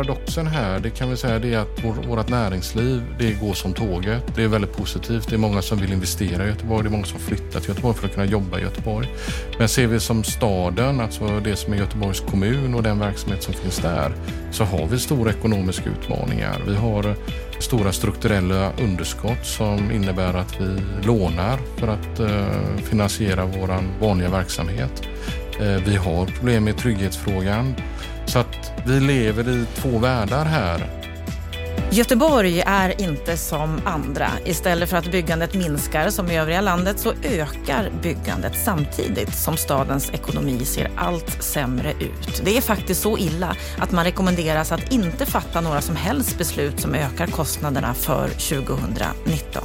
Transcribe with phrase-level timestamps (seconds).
[0.00, 3.72] paradoxen här, det kan vi säga det är att vår, vårt näringsliv, det går som
[3.72, 4.22] tåget.
[4.34, 5.28] Det är väldigt positivt.
[5.28, 6.82] Det är många som vill investera i Göteborg.
[6.82, 9.08] Det är många som flyttar till Göteborg för att kunna jobba i Göteborg.
[9.58, 13.54] Men ser vi som staden, alltså det som är Göteborgs kommun och den verksamhet som
[13.54, 14.12] finns där,
[14.50, 16.62] så har vi stora ekonomiska utmaningar.
[16.66, 17.14] Vi har
[17.58, 25.02] stora strukturella underskott som innebär att vi lånar för att eh, finansiera vår vanliga verksamhet.
[25.60, 27.74] Eh, vi har problem med trygghetsfrågan.
[28.32, 31.00] Så att vi lever i två världar här.
[31.92, 34.30] Göteborg är inte som andra.
[34.44, 40.10] Istället för att byggandet minskar som i övriga landet så ökar byggandet samtidigt som stadens
[40.10, 42.42] ekonomi ser allt sämre ut.
[42.44, 46.80] Det är faktiskt så illa att man rekommenderas att inte fatta några som helst beslut
[46.80, 49.62] som ökar kostnaderna för 2019.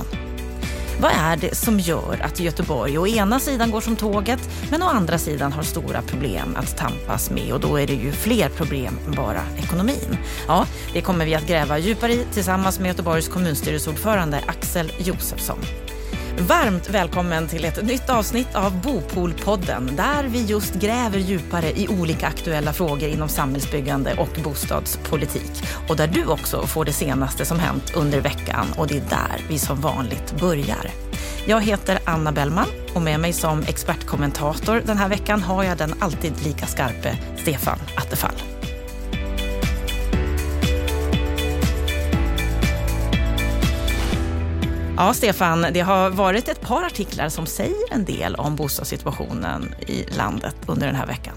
[1.00, 4.86] Vad är det som gör att Göteborg å ena sidan går som tåget men å
[4.86, 9.00] andra sidan har stora problem att tampas med och då är det ju fler problem
[9.08, 10.18] än bara ekonomin.
[10.48, 15.60] Ja, det kommer vi att gräva djupare i tillsammans med Göteborgs kommunstyrelseordförande Axel Josefsson.
[16.40, 22.28] Varmt välkommen till ett nytt avsnitt av Bopolpodden där vi just gräver djupare i olika
[22.28, 25.52] aktuella frågor inom samhällsbyggande och bostadspolitik.
[25.90, 29.42] Och där du också får det senaste som hänt under veckan och det är där
[29.50, 30.92] vi som vanligt börjar.
[31.48, 35.94] Jag heter Anna Bellman och med mig som expertkommentator den här veckan har jag den
[36.00, 38.55] alltid lika skarpe Stefan Attefall.
[44.98, 50.06] Ja, Stefan, det har varit ett par artiklar som säger en del om bostadssituationen i
[50.18, 51.36] landet under den här veckan.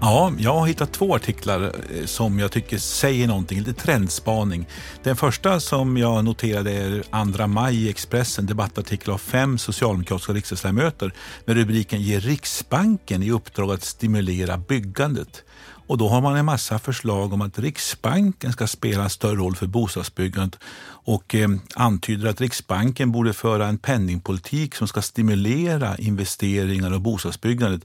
[0.00, 4.68] Ja, jag har hittat två artiklar eh, som jag tycker säger någonting, lite trendspaning.
[5.02, 11.12] Den första som jag noterade är 2 maj i Expressen, debattartikel av fem socialdemokratiska riksdagsledamöter
[11.44, 15.44] med rubriken Ge Riksbanken i uppdrag att stimulera byggandet.
[15.90, 19.56] Och då har man en massa förslag om att Riksbanken ska spela en större roll
[19.56, 26.94] för bostadsbyggandet och eh, antyder att Riksbanken borde föra en penningpolitik som ska stimulera investeringar
[26.94, 27.82] och bostadsbyggandet.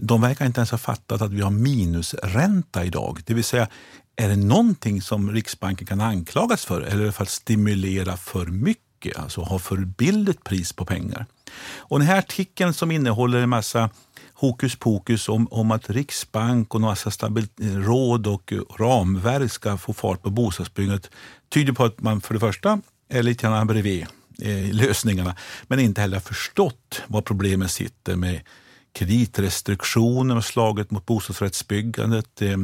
[0.00, 3.20] De verkar inte ens ha fattat att vi har minusränta idag.
[3.26, 3.68] Det vill säga,
[4.16, 9.40] är det någonting som Riksbanken kan anklagas för eller för att stimulera för mycket, alltså
[9.40, 11.26] ha för billigt pris på pengar.
[11.76, 13.90] Och den här artikeln som innehåller en massa
[14.38, 17.10] hokus pokus om, om att Riksbank och massa
[17.60, 21.10] råd och ramverk ska få fart på bostadsbyggandet
[21.48, 24.06] tyder på att man för det första är lite grann bredvid
[24.42, 28.40] eh, lösningarna men inte heller förstått var problemen sitter med
[28.92, 32.56] kreditrestriktioner och slaget mot bostadsrättsbyggandet, eh,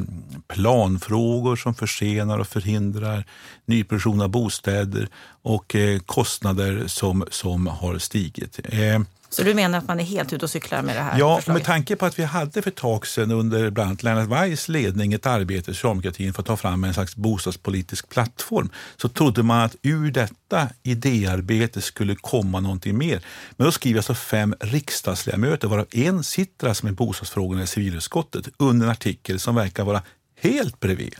[0.47, 3.25] planfrågor som försenar och förhindrar
[3.67, 5.09] nyproduktion av bostäder
[5.43, 8.61] och eh, kostnader som, som har stigit.
[8.65, 9.01] Eh,
[9.35, 11.61] så du menar att man är helt ute och cyklar med det här Ja, förslaget?
[11.61, 14.69] med tanke på att vi hade för ett tag sedan under bland annat Lennart Weiss
[14.69, 19.43] ledning ett arbete i socialdemokratin för att ta fram en slags bostadspolitisk plattform så trodde
[19.43, 23.21] man att ur detta idéarbete skulle komma någonting mer.
[23.57, 28.87] Men då skriver alltså fem riksdagsledamöter, varav en sitter alltså med bostadsfrågorna i civilutskottet under
[28.87, 30.03] en artikel som verkar vara
[30.41, 31.15] helt bredvid.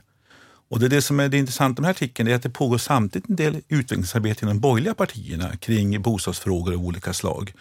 [0.69, 2.51] Och det, är det som är det intressanta med den här artikeln är att det
[2.51, 7.53] pågår samtidigt en del utvecklingsarbete inom de borgerliga partierna kring bostadsfrågor av olika slag.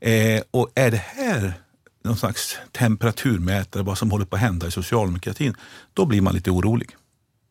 [0.00, 1.54] Eh, och är det här
[2.04, 5.54] någon slags temperaturmätare vad som håller på att hända i socialdemokratin,
[5.94, 6.88] då blir man lite orolig.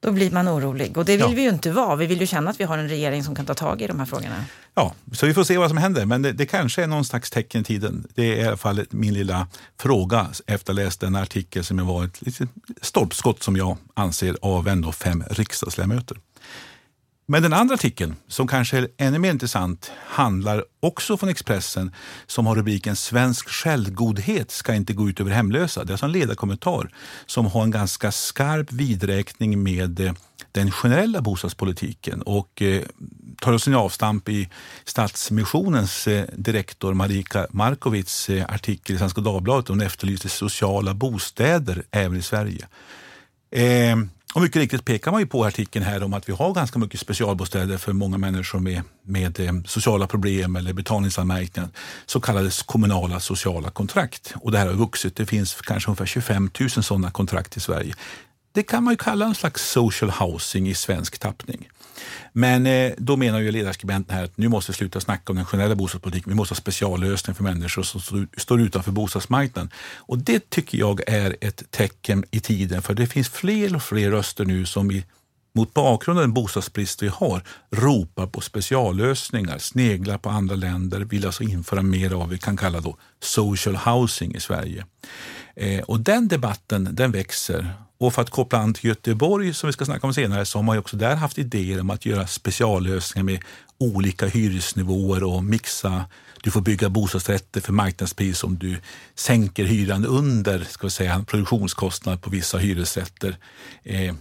[0.04, 1.28] Då blir man orolig och det vill ja.
[1.28, 1.96] vi ju inte vara.
[1.96, 4.00] Vi vill ju känna att vi har en regering som kan ta tag i de
[4.00, 4.46] här frågorna.
[4.74, 6.06] Ja, så vi får se vad som händer.
[6.06, 8.08] Men det, det kanske är någon slags tecken i tiden.
[8.16, 9.48] Det är i alla fall min lilla
[9.80, 12.50] fråga efter att ha läst den artikel som var ett litet
[12.82, 16.18] stolpskott som jag anser av ändå fem riksdagsledamöter.
[17.32, 21.92] Men den andra artikeln, som kanske är ännu mer intressant, handlar också från Expressen
[22.28, 25.84] som har rubriken Svensk självgodhet ska inte gå ut över hemlösa.
[25.84, 26.90] Det är alltså en ledarkommentar
[27.26, 30.14] som har en ganska skarp vidräkning med eh,
[30.52, 32.82] den generella bostadspolitiken och eh,
[33.40, 34.50] tar sin avstamp i
[34.86, 39.68] Stadsmissionens eh, direktor Marika Markovits artikel i Svenska Dagbladet.
[39.68, 42.68] Hon efterlyste sociala bostäder även i Sverige.
[43.52, 46.80] Ehm, och mycket riktigt pekar man ju på artikeln här om att vi har ganska
[46.80, 51.70] mycket specialbostäder för många människor med, med eh, sociala problem eller betalningsanmärkningar.
[52.06, 54.34] Så kallade kommunala sociala kontrakt.
[54.36, 55.16] Och det här har vuxit.
[55.16, 57.94] Det finns kanske ungefär 25 000 sådana kontrakt i Sverige.
[58.54, 61.70] Det kan man ju kalla en slags social housing i svensk tappning.
[62.34, 65.46] Men eh, då menar ju ledarskribenten här att nu måste vi sluta snacka om den
[65.46, 66.30] generella bostadspolitiken.
[66.30, 69.70] Vi måste ha speciallösningar för människor som står utanför bostadsmarknaden.
[69.96, 74.12] Och det tycker jag är ett tecken i tiden, för det finns fler och fler
[74.12, 75.06] röster nu som i
[75.54, 81.26] mot bakgrund av den bostadsbrist vi har ropar på speciallösningar, sneglar på andra länder, vill
[81.26, 84.86] alltså införa mer av vad vi kan kalla då social housing i Sverige.
[85.56, 89.74] Eh, och den debatten den växer och för att koppla an till Göteborg, som vi
[89.74, 93.24] ska snacka om senare, så har man också där haft idéer om att göra speciallösningar
[93.24, 93.44] med
[93.78, 96.06] olika hyresnivåer och mixa.
[96.44, 98.78] Du får bygga bostadsrätter för marknadspris om du
[99.16, 103.38] sänker hyran under ska vi säga, produktionskostnad på vissa hyresrätter.
[103.84, 104.16] Eh,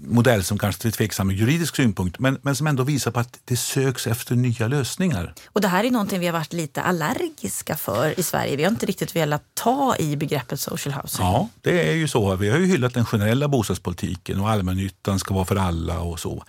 [0.00, 3.38] modell som kanske är tveksam ur juridisk synpunkt men, men som ändå visar på att
[3.44, 5.34] det söks efter nya lösningar.
[5.46, 8.56] Och Det här är någonting vi har varit lite allergiska för i Sverige.
[8.56, 11.26] Vi har inte riktigt velat ta i begreppet social housing.
[11.26, 12.36] Ja, det är ju så.
[12.36, 16.44] Vi har ju hyllat den generella bostadspolitiken och allmännyttan ska vara för alla och så.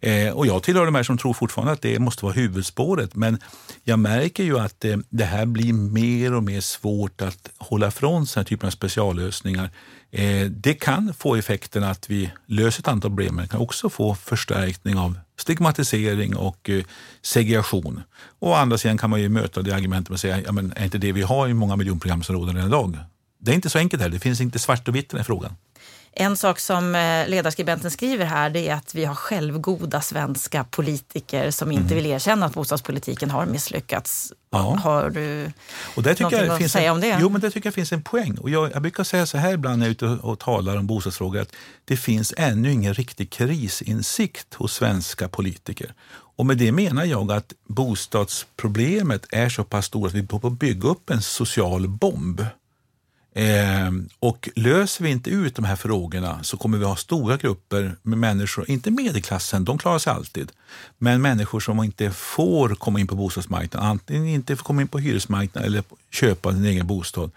[0.00, 3.38] Eh, och jag tillhör de här som tror fortfarande att det måste vara huvudspåret men
[3.84, 8.26] jag märker ju att eh, det här blir mer och mer svårt att hålla ifrån
[8.26, 9.70] sådana typer av speciallösningar
[10.12, 13.90] Eh, det kan få effekten att vi löser ett antal problem, men det kan också
[13.90, 16.84] få förstärkning av stigmatisering och eh,
[17.22, 18.02] segregation.
[18.38, 20.72] Och å andra sidan kan man ju möta det argumentet med att säga, ja, men
[20.76, 22.98] är inte det vi har i många miljonprogramsområden idag?
[23.38, 25.24] Det är inte så enkelt här, det finns inte svart och vitt i den här
[25.24, 25.56] frågan.
[26.12, 31.50] En sak som eh, ledarskribenten skriver här det är att vi har självgoda svenska politiker
[31.50, 31.94] som inte mm.
[31.94, 34.32] vill erkänna att bostadspolitiken har misslyckats.
[34.50, 34.58] Ja.
[34.58, 35.52] Har du
[35.96, 37.18] och där tycker jag att säga en, om det?
[37.20, 38.38] Jo, men det tycker jag finns en poäng.
[38.38, 40.76] Och jag, jag brukar säga så här ibland när jag är ute och, och talar
[40.76, 41.52] om bostadsfrågor att
[41.84, 45.94] det finns ännu ingen riktig krisinsikt hos svenska politiker.
[46.36, 50.88] Och med det menar jag att bostadsproblemet är så pass stort att vi behöver bygga
[50.88, 52.44] upp en social bomb
[53.34, 57.96] Eh, och löser vi inte ut de här frågorna så kommer vi ha stora grupper
[58.02, 60.52] med människor, inte medelklassen, de klarar sig alltid,
[60.98, 64.98] men människor som inte får komma in på bostadsmarknaden, antingen inte får komma in på
[64.98, 67.30] hyresmarknaden eller köpa sin egen bostad.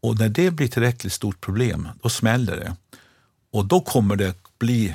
[0.00, 2.76] Och när det blir tillräckligt stort problem, då smäller det.
[3.52, 4.94] Och då kommer det bli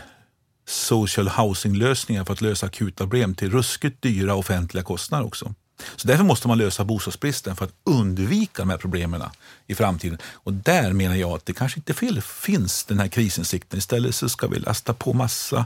[0.66, 5.54] social housing-lösningar för att lösa akuta problem till ruskigt dyra offentliga kostnader också.
[5.96, 9.24] Så därför måste man lösa bostadsbristen för att undvika de här problemen
[9.68, 10.18] i framtiden.
[10.34, 13.80] Och där menar jag att det kanske inte finns den här krisinsikten.
[13.80, 15.66] Istället så ska vi lasta på massa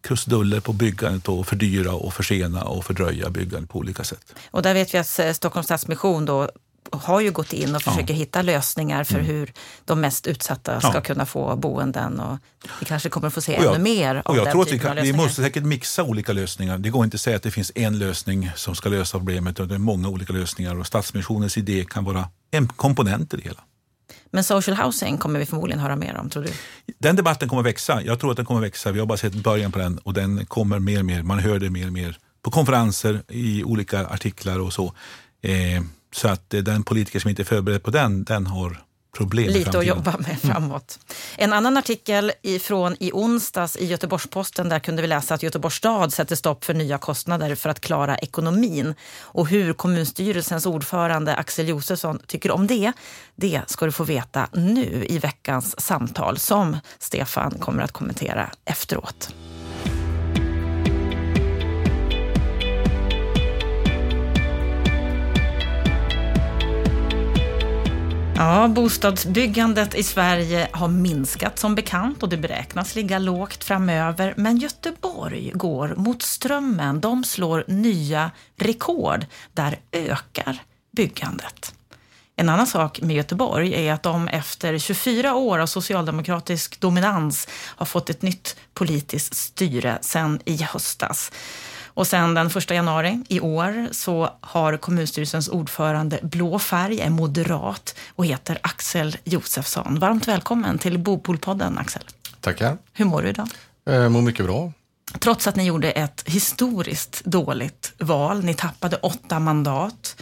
[0.00, 4.34] krusiduller på byggandet och fördyra och försena och fördröja byggandet på olika sätt.
[4.50, 6.50] Och där vet vi att eh, Stockholms Stadsmission då
[6.92, 8.18] har ju gått in och försöker ja.
[8.18, 9.26] hitta lösningar för mm.
[9.26, 9.52] hur
[9.84, 11.00] de mest utsatta ska ja.
[11.00, 12.20] kunna få boenden.
[12.20, 12.38] Och
[12.80, 14.78] vi kanske kommer att få se jag, ännu mer av jag den tror att vi,
[14.78, 16.78] kan, vi måste säkert mixa olika lösningar.
[16.78, 19.68] Det går inte att säga att det finns en lösning som ska lösa problemet, utan
[19.68, 20.78] det är många olika lösningar.
[20.78, 23.60] Och Stadsmissionens idé kan vara en komponent i det hela.
[24.30, 26.50] Men social housing kommer vi förmodligen höra mer om, tror du?
[26.98, 28.02] Den debatten kommer växa.
[28.02, 28.92] Jag tror att den kommer växa.
[28.92, 31.22] Vi har bara sett början på den och den kommer mer och mer.
[31.22, 34.94] Man hör det mer och mer på konferenser, i olika artiklar och så.
[35.42, 39.78] Eh, så att den politiker som inte är förberedd på den, den har problem Lite
[39.78, 40.38] att jobba med mm.
[40.38, 40.98] framåt.
[41.36, 46.12] En annan artikel från i onsdags i Göteborgs-Posten, där kunde vi läsa att Göteborgs stad
[46.12, 48.94] sätter stopp för nya kostnader för att klara ekonomin.
[49.20, 52.92] Och hur kommunstyrelsens ordförande Axel Josefsson tycker om det,
[53.36, 59.34] det ska du få veta nu i veckans samtal som Stefan kommer att kommentera efteråt.
[68.40, 74.34] Ja, bostadsbyggandet i Sverige har minskat som bekant och det beräknas ligga lågt framöver.
[74.36, 77.00] Men Göteborg går mot strömmen.
[77.00, 79.26] De slår nya rekord.
[79.52, 80.62] Där ökar
[80.96, 81.74] byggandet.
[82.36, 87.86] En annan sak med Göteborg är att de efter 24 år av socialdemokratisk dominans har
[87.86, 91.32] fått ett nytt politiskt styre sedan i höstas.
[91.94, 97.94] Och sen den 1 januari i år så har kommunstyrelsens ordförande blå färg, är moderat
[98.16, 99.98] och heter Axel Josefsson.
[99.98, 102.02] Varmt välkommen till Bopolpodden Axel.
[102.40, 102.78] Tackar.
[102.92, 103.48] Hur mår du idag?
[103.84, 104.72] Jag eh, mår mycket bra.
[105.18, 108.44] Trots att ni gjorde ett historiskt dåligt val.
[108.44, 110.16] Ni tappade åtta mandat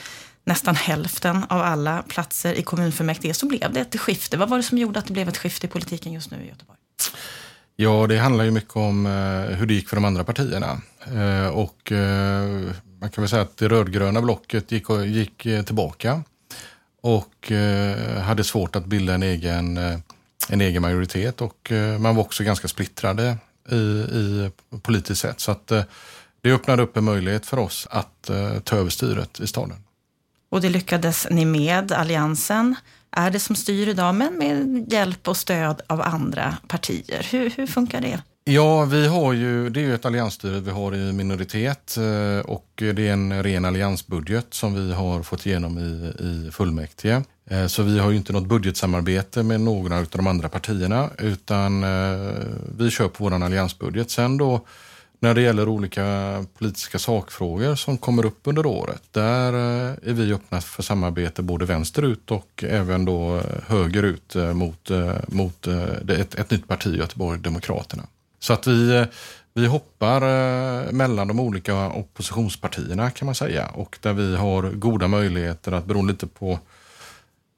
[0.45, 4.37] nästan hälften av alla platser i kommunfullmäktige så blev det ett skifte.
[4.37, 6.49] Vad var det som gjorde att det blev ett skifte i politiken just nu i
[6.49, 6.79] Göteborg?
[7.77, 10.81] Ja, det handlar ju mycket om eh, hur det gick för de andra partierna.
[11.15, 16.23] Eh, och eh, man kan väl säga att det rödgröna blocket gick, gick eh, tillbaka
[17.01, 17.53] och
[18.23, 19.77] hade svårt att bilda en egen,
[20.49, 23.37] en egen majoritet och man var också ganska splittrade
[23.71, 24.51] i, i
[24.83, 25.41] politiskt sett.
[25.41, 25.67] Så att
[26.41, 28.31] det öppnade upp en möjlighet för oss att
[28.65, 29.77] ta över styret i staden.
[30.51, 32.75] Och det lyckades ni med, Alliansen
[33.11, 37.27] är det som styr idag, men med hjälp och stöd av andra partier.
[37.31, 38.23] Hur, hur funkar det?
[38.51, 42.69] Ja, vi har ju, det är ju ett alliansstyre vi har i minoritet eh, och
[42.77, 47.23] det är en ren alliansbudget som vi har fått igenom i, i fullmäktige.
[47.51, 51.85] Eh, så vi har ju inte något budgetsamarbete med några av de andra partierna utan
[51.85, 52.33] eh,
[52.79, 54.11] vi kör på vår alliansbudget.
[54.11, 54.61] Sen då
[55.21, 59.53] När det gäller olika politiska sakfrågor som kommer upp under året, där
[60.03, 64.91] är vi öppna för samarbete både vänsterut och även då högerut mot,
[65.27, 65.67] mot
[66.09, 68.03] ett, ett nytt parti i Göteborg, Demokraterna.
[68.39, 69.07] Så att vi,
[69.55, 70.21] vi hoppar
[70.93, 76.13] mellan de olika oppositionspartierna kan man säga och där vi har goda möjligheter att beroende
[76.13, 76.59] lite på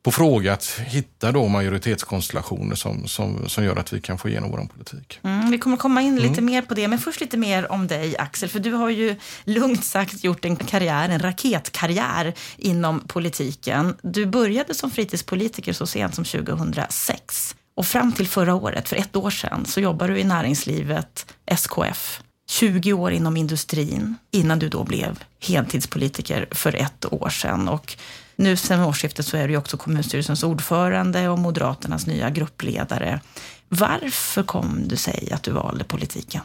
[0.03, 4.51] på fråga att hitta då majoritetskonstellationer som, som, som gör att vi kan få igenom
[4.51, 5.21] vår politik.
[5.23, 6.45] Mm, vi kommer komma in lite mm.
[6.45, 9.85] mer på det, men först lite mer om dig Axel, för du har ju lugnt
[9.85, 13.97] sagt gjort en karriär, en raketkarriär inom politiken.
[14.03, 19.17] Du började som fritidspolitiker så sent som 2006 och fram till förra året, för ett
[19.17, 22.23] år sedan, så jobbade du i näringslivet, SKF.
[22.51, 27.69] 20 år inom industrin innan du då blev heltidspolitiker för ett år sedan.
[27.69, 27.97] Och
[28.37, 33.21] nu sen årsskiftet så är du också kommunstyrelsens ordförande och Moderaternas nya gruppledare.
[33.69, 36.43] Varför kom du sig att du valde politiken?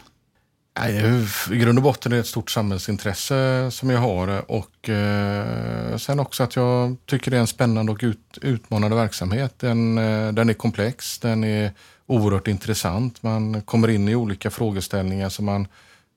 [1.51, 6.20] I grund och botten är det ett stort samhällsintresse som jag har och eh, sen
[6.20, 9.53] också att jag tycker det är en spännande och ut, utmanande verksamhet.
[9.60, 11.72] Den, eh, den är komplex, den är
[12.05, 13.24] oerhört intressant.
[13.24, 15.67] Man kommer in i olika frågeställningar som man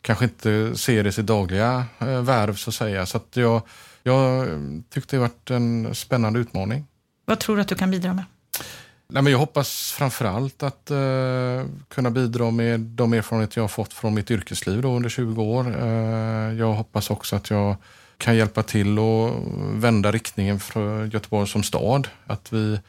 [0.00, 3.06] kanske inte ser i sitt dagliga eh, värv så att säga.
[3.06, 3.62] Så att jag,
[4.02, 4.48] jag
[4.90, 6.86] tyckte det varit en spännande utmaning.
[7.24, 8.24] Vad tror du att du kan bidra med?
[9.12, 13.68] Nej, men jag hoppas framför allt att uh, kunna bidra med de erfarenheter jag har
[13.68, 15.68] fått från mitt yrkesliv då, under 20 år.
[15.82, 17.76] Uh, jag hoppas också att jag
[18.18, 19.32] kan hjälpa till och
[19.72, 22.08] vända riktningen för Göteborg som stad.
[22.26, 22.80] Att vi,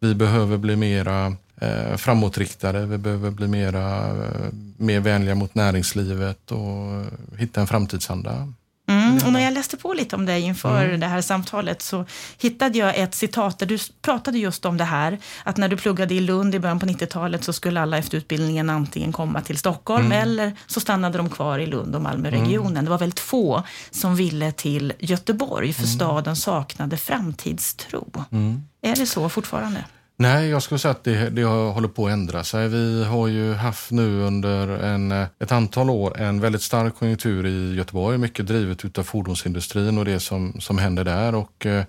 [0.00, 6.52] vi behöver bli mera eh, framåtriktade, vi behöver bli mera, eh, mer vänliga mot näringslivet
[6.52, 7.04] och
[7.38, 8.52] hitta en framtidsanda.
[8.88, 11.00] Mm, och när jag läste på lite om dig inför mm.
[11.00, 12.04] det här samtalet så
[12.38, 16.14] hittade jag ett citat där du pratade just om det här att när du pluggade
[16.14, 20.06] i Lund i början på 90-talet så skulle alla efter utbildningen antingen komma till Stockholm
[20.06, 20.22] mm.
[20.22, 22.72] eller så stannade de kvar i Lund och Malmöregionen.
[22.72, 22.84] Mm.
[22.84, 25.94] Det var väldigt få som ville till Göteborg för mm.
[25.94, 28.24] staden saknade framtidstro.
[28.32, 28.62] Mm.
[28.82, 29.84] Är det så fortfarande?
[30.18, 32.68] Nej, jag skulle säga att det, det håller på att ändra sig.
[32.68, 37.74] Vi har ju haft nu under en, ett antal år en väldigt stark konjunktur i
[37.74, 41.34] Göteborg, mycket drivet utav fordonsindustrin och det som, som händer där.
[41.34, 41.84] Och eh,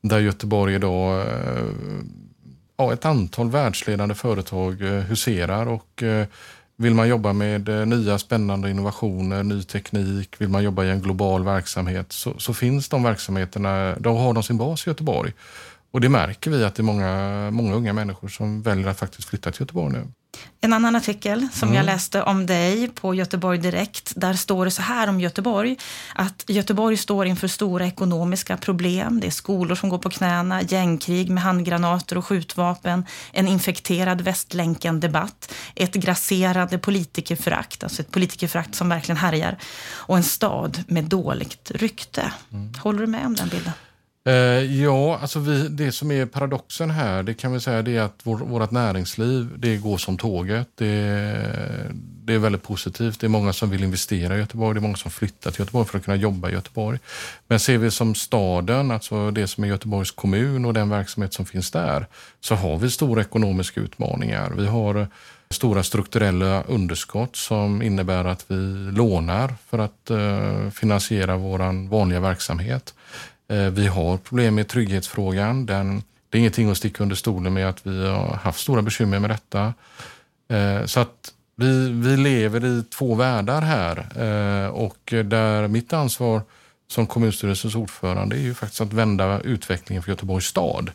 [0.00, 1.64] där Göteborg idag, eh,
[2.76, 6.02] ja, ett antal världsledande företag eh, huserar och
[6.76, 11.44] vill man jobba med nya spännande innovationer, ny teknik, vill man jobba i en global
[11.44, 15.32] verksamhet så, så finns de verksamheterna, då har de sin bas i Göteborg.
[15.96, 19.28] Och det märker vi att det är många, många unga människor som väljer att faktiskt
[19.28, 20.06] flytta till Göteborg nu.
[20.60, 21.76] En annan artikel som mm.
[21.76, 25.76] jag läste om dig på Göteborg Direkt, där står det så här om Göteborg,
[26.14, 29.20] att Göteborg står inför stora ekonomiska problem.
[29.20, 35.52] Det är skolor som går på knäna, gängkrig med handgranater och skjutvapen, en infekterad Västlänken-debatt,
[35.74, 39.56] ett grasserande politikerförakt, alltså ett politikerförakt som verkligen härjar,
[39.92, 42.32] och en stad med dåligt rykte.
[42.52, 42.74] Mm.
[42.82, 43.72] Håller du med om den bilden?
[44.26, 48.00] Eh, ja, alltså vi, det som är paradoxen här, det kan vi säga det är
[48.00, 50.68] att vår, vårt näringsliv, det går som tåget.
[50.74, 50.92] Det,
[52.24, 53.20] det är väldigt positivt.
[53.20, 55.86] Det är många som vill investera i Göteborg, det är många som flyttar till Göteborg
[55.86, 56.98] för att kunna jobba i Göteborg.
[57.48, 61.46] Men ser vi som staden, alltså det som är Göteborgs kommun och den verksamhet som
[61.46, 62.06] finns där,
[62.40, 64.52] så har vi stora ekonomiska utmaningar.
[64.56, 65.08] Vi har
[65.50, 68.56] stora strukturella underskott som innebär att vi
[68.92, 72.94] lånar för att eh, finansiera vår vanliga verksamhet.
[73.48, 75.66] Eh, vi har problem med trygghetsfrågan.
[75.66, 79.18] Den, det är ingenting att sticka under stolen med att vi har haft stora bekymmer
[79.18, 79.74] med detta.
[80.48, 86.42] Eh, så att vi, vi lever i två världar här eh, och där mitt ansvar
[86.88, 90.90] som kommunstyrelsens ordförande är ju faktiskt att vända utvecklingen för Göteborgs stad.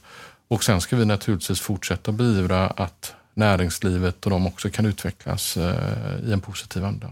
[0.48, 5.58] Och sen ska vi naturligtvis fortsätta beivra att näringslivet och de också kan utvecklas
[6.24, 7.08] i en positiv anda.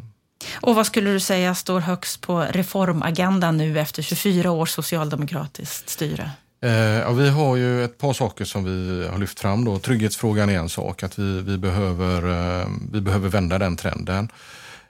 [0.53, 6.31] Och vad skulle du säga står högst på reformagendan nu efter 24 års socialdemokratiskt styre?
[6.61, 9.65] Eh, ja, vi har ju ett par saker som vi har lyft fram.
[9.65, 9.79] Då.
[9.79, 12.23] Trygghetsfrågan är en sak, att vi, vi, behöver,
[12.61, 14.31] eh, vi behöver vända den trenden.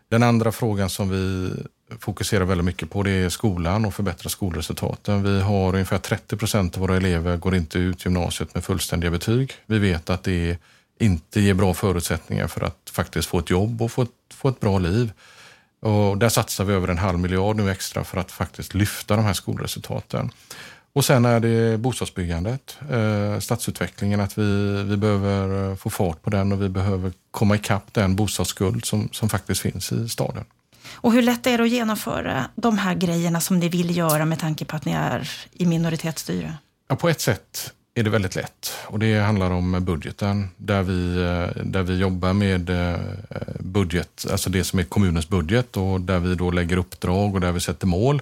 [0.09, 1.51] Den andra frågan som vi
[1.99, 5.23] fokuserar väldigt mycket på det är skolan och förbättra skolresultaten.
[5.23, 9.53] Vi har ungefär 30 procent av våra elever går inte ut gymnasiet med fullständiga betyg.
[9.65, 10.57] Vi vet att det
[10.99, 14.59] inte ger bra förutsättningar för att faktiskt få ett jobb och få ett, få ett
[14.59, 15.11] bra liv.
[15.79, 19.25] Och där satsar vi över en halv miljard nu extra för att faktiskt lyfta de
[19.25, 20.31] här skolresultaten.
[20.93, 26.51] Och sen är det bostadsbyggandet, eh, stadsutvecklingen, att vi, vi behöver få fart på den
[26.51, 30.45] och vi behöver komma ikapp den bostadsskuld som, som faktiskt finns i staden.
[30.93, 34.39] Och hur lätt är det att genomföra de här grejerna som ni vill göra med
[34.39, 36.53] tanke på att ni är i minoritetsstyre?
[36.87, 41.15] Ja, på ett sätt är det väldigt lätt och det handlar om budgeten där vi,
[41.15, 42.99] eh, där vi jobbar med eh,
[43.59, 47.51] budget, alltså det som är kommunens budget och där vi då lägger uppdrag och där
[47.51, 48.21] vi sätter mål.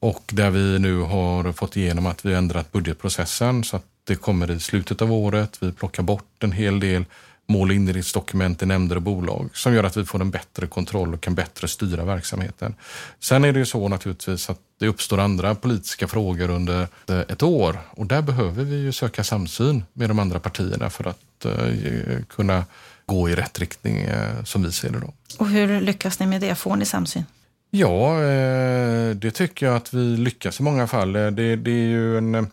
[0.00, 4.50] Och där vi nu har fått igenom att vi ändrat budgetprocessen så att det kommer
[4.50, 5.58] i slutet av året.
[5.60, 7.04] Vi plockar bort en hel del
[7.48, 11.20] mål inriktningsdokument i nämnder och bolag som gör att vi får en bättre kontroll och
[11.20, 12.74] kan bättre styra verksamheten.
[13.20, 17.78] Sen är det ju så naturligtvis att det uppstår andra politiska frågor under ett år
[17.90, 22.64] och där behöver vi ju söka samsyn med de andra partierna för att uh, kunna
[23.06, 25.00] gå i rätt riktning uh, som vi ser det.
[25.00, 25.12] Då.
[25.38, 26.54] Och hur lyckas ni med det?
[26.54, 27.24] Får ni samsyn?
[27.70, 31.12] Ja, uh, det tycker jag att vi lyckas i många fall.
[31.12, 32.50] Det, det är ju en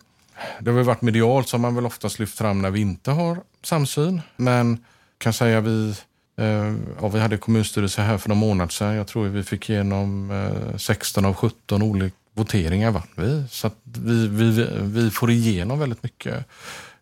[0.60, 3.38] det har väl varit medialt som man väl oftast lyft fram när vi inte har
[3.66, 4.20] samsyn.
[4.36, 4.84] Men
[5.18, 5.94] kan säga vi,
[6.38, 8.94] eh, ja, vi hade kommunstyrelse här för någon månad sedan.
[8.94, 13.44] Jag tror vi fick igenom eh, 16 av 17 olika voteringar vann vi.
[13.50, 16.44] Så vi, vi, vi får igenom väldigt mycket.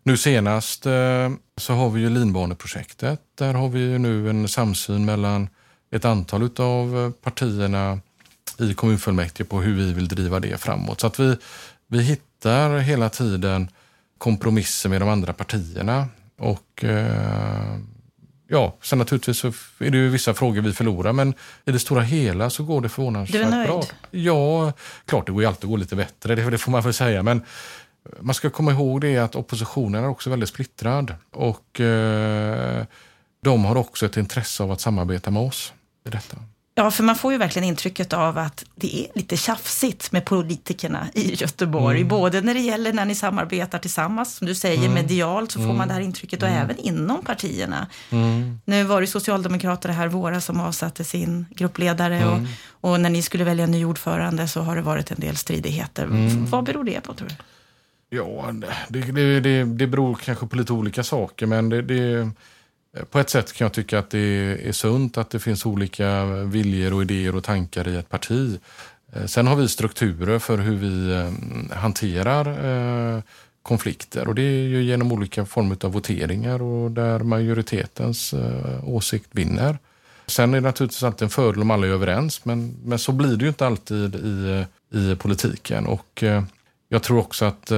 [0.03, 3.19] Nu senast eh, så har vi ju linbaneprojektet.
[3.35, 5.49] Där har vi ju nu en samsyn mellan
[5.91, 7.99] ett antal av partierna
[8.59, 11.01] i kommunfullmäktige på hur vi vill driva det framåt.
[11.01, 11.37] Så att vi,
[11.87, 13.69] vi hittar hela tiden
[14.17, 16.07] kompromisser med de andra partierna.
[16.37, 17.77] Och eh,
[18.47, 19.47] ja, sen naturligtvis så
[19.79, 21.33] är det ju vissa frågor vi förlorar men
[21.65, 23.49] i det stora hela så går det förvånansvärt bra.
[23.49, 23.67] Du är?
[23.67, 23.83] Bra.
[24.11, 24.73] Ja,
[25.05, 27.23] klart det går ju alltid att gå lite bättre, det, det får man väl säga.
[27.23, 27.41] Men
[28.19, 32.85] man ska komma ihåg det att oppositionen är också väldigt splittrad och eh,
[33.43, 35.73] de har också ett intresse av att samarbeta med oss
[36.05, 36.37] i detta.
[36.77, 41.07] Ja, för man får ju verkligen intrycket av att det är lite tjafsigt med politikerna
[41.13, 41.97] i Göteborg.
[41.97, 42.07] Mm.
[42.07, 44.93] Både när det gäller när ni samarbetar tillsammans, som du säger, mm.
[44.93, 46.61] medialt så får man det här intrycket och mm.
[46.61, 47.87] även inom partierna.
[48.09, 48.59] Mm.
[48.65, 52.47] Nu var det Socialdemokraterna här våra som avsatte sin gruppledare och, mm.
[52.81, 56.03] och, när ni skulle välja en ny ordförande så har det varit en del stridigheter.
[56.03, 56.45] Mm.
[56.45, 57.35] Vad beror det på tror du?
[58.17, 58.53] Ja,
[58.89, 62.29] det, det, det, det beror kanske på lite olika saker men det, det
[62.95, 64.19] Eh, på ett sätt kan jag tycka att det
[64.67, 68.59] är sunt att det finns olika viljor och idéer och tankar i ett parti.
[69.13, 73.23] Eh, sen har vi strukturer för hur vi eh, hanterar
[73.61, 78.33] konflikter och det är ju genom olika former av voteringar och där majoritetens
[78.83, 79.77] åsikt vinner.
[80.27, 83.37] Sen är det naturligtvis alltid en fördel om alla är överens men, men så blir
[83.37, 86.23] det ju inte alltid i, i politiken och
[86.89, 87.71] jag tror också att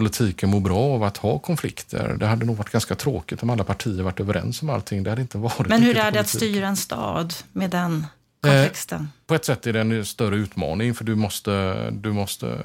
[0.00, 2.16] politiken mår bra av att ha konflikter.
[2.18, 5.02] Det hade nog varit ganska tråkigt om alla partier varit överens om allting.
[5.02, 8.06] Det hade inte varit Men hur är det att styra en stad med den
[8.40, 9.00] kontexten?
[9.00, 12.58] Eh, på ett sätt är det en större utmaning för du måste, du måste,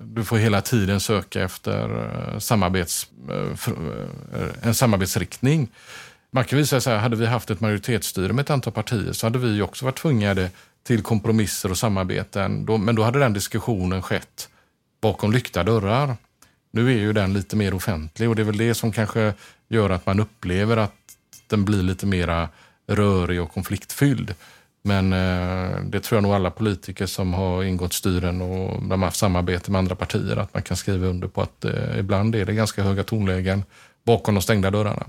[0.00, 3.70] du får hela tiden söka efter eh, samarbets, eh,
[4.40, 5.68] eh, en samarbetsriktning.
[6.30, 9.26] Man kan säga så här, hade vi haft ett majoritetsstyre med ett antal partier så
[9.26, 10.50] hade vi också varit tvungade
[10.86, 12.64] till kompromisser och samarbeten.
[12.80, 14.48] men då hade den diskussionen skett
[15.00, 16.16] bakom lyckta dörrar.
[16.76, 19.34] Nu är ju den lite mer offentlig och det är väl det som kanske
[19.68, 20.94] gör att man upplever att
[21.46, 22.48] den blir lite mera
[22.86, 24.34] rörig och konfliktfylld.
[24.82, 28.98] Men eh, det tror jag nog alla politiker som har ingått styren och de har
[28.98, 32.44] haft samarbete med andra partier att man kan skriva under på att eh, ibland är
[32.44, 33.64] det ganska höga tonlägen
[34.04, 35.06] bakom de stängda dörrarna.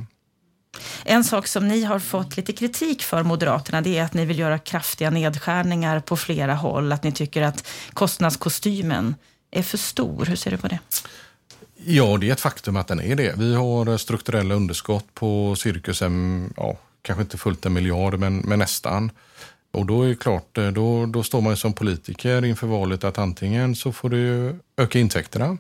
[1.04, 4.40] En sak som ni har fått lite kritik för, Moderaterna, det är att ni vill
[4.40, 6.92] göra kraftiga nedskärningar på flera håll.
[6.92, 9.16] Att ni tycker att kostnadskostymen
[9.52, 10.26] är för stor.
[10.26, 10.80] Hur ser du på det?
[11.86, 13.36] Ja, det är ett faktum att den är det.
[13.38, 18.60] Vi har strukturella underskott på cirkus, en, ja, kanske inte fullt en miljard, men, men
[18.60, 19.12] nästan.
[19.72, 23.18] Och då är det klart, eh, då, då står man som politiker inför valet att
[23.18, 25.58] antingen så får du öka intäkterna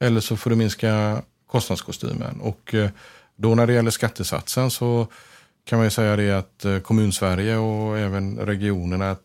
[0.00, 2.40] eller så får du minska kostnadskostymen.
[2.40, 2.90] Och eh,
[3.36, 5.06] då när det gäller skattesatsen så
[5.64, 9.16] kan man ju säga det att eh, kommunsverige och även regionerna,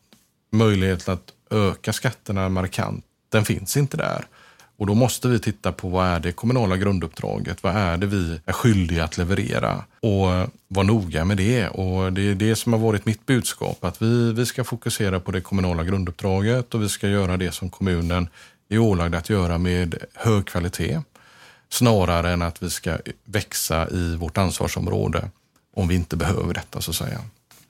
[0.51, 4.27] möjligheten att öka skatterna markant, den finns inte där.
[4.77, 7.63] Och då måste vi titta på vad är det kommunala grunduppdraget?
[7.63, 9.83] Vad är det vi är skyldiga att leverera?
[10.01, 10.27] Och
[10.67, 11.67] vara noga med det.
[11.67, 13.83] Och det är det som har varit mitt budskap.
[13.83, 17.69] Att vi, vi ska fokusera på det kommunala grunduppdraget och vi ska göra det som
[17.69, 18.27] kommunen
[18.69, 21.01] är ålagd att göra med hög kvalitet.
[21.69, 25.29] Snarare än att vi ska växa i vårt ansvarsområde
[25.75, 27.19] om vi inte behöver detta så att säga.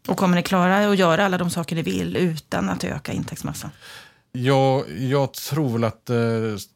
[0.07, 3.71] Och kommer ni klara att göra alla de saker ni vill utan att öka intäktsmassan?
[4.43, 6.17] Jag, jag tror väl att eh,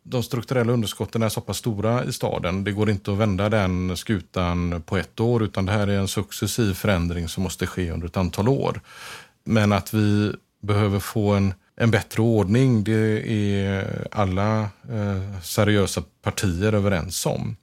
[0.04, 2.64] de strukturella underskotten är så pass stora i staden.
[2.64, 6.08] Det går inte att vända den skutan på ett år utan det här är en
[6.08, 8.82] successiv förändring som måste ske under ett antal år.
[9.44, 16.74] Men att vi behöver få en, en bättre ordning, det är alla eh, seriösa partier
[16.74, 17.56] överens om.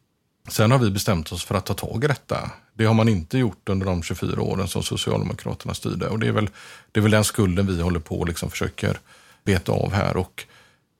[0.48, 2.50] Sen har vi bestämt oss för att ta tag i detta.
[2.74, 6.32] Det har man inte gjort under de 24 åren som Socialdemokraterna styrde och det är
[6.32, 6.50] väl,
[6.92, 8.98] det är väl den skulden vi håller på och liksom försöker
[9.48, 10.44] beta av här och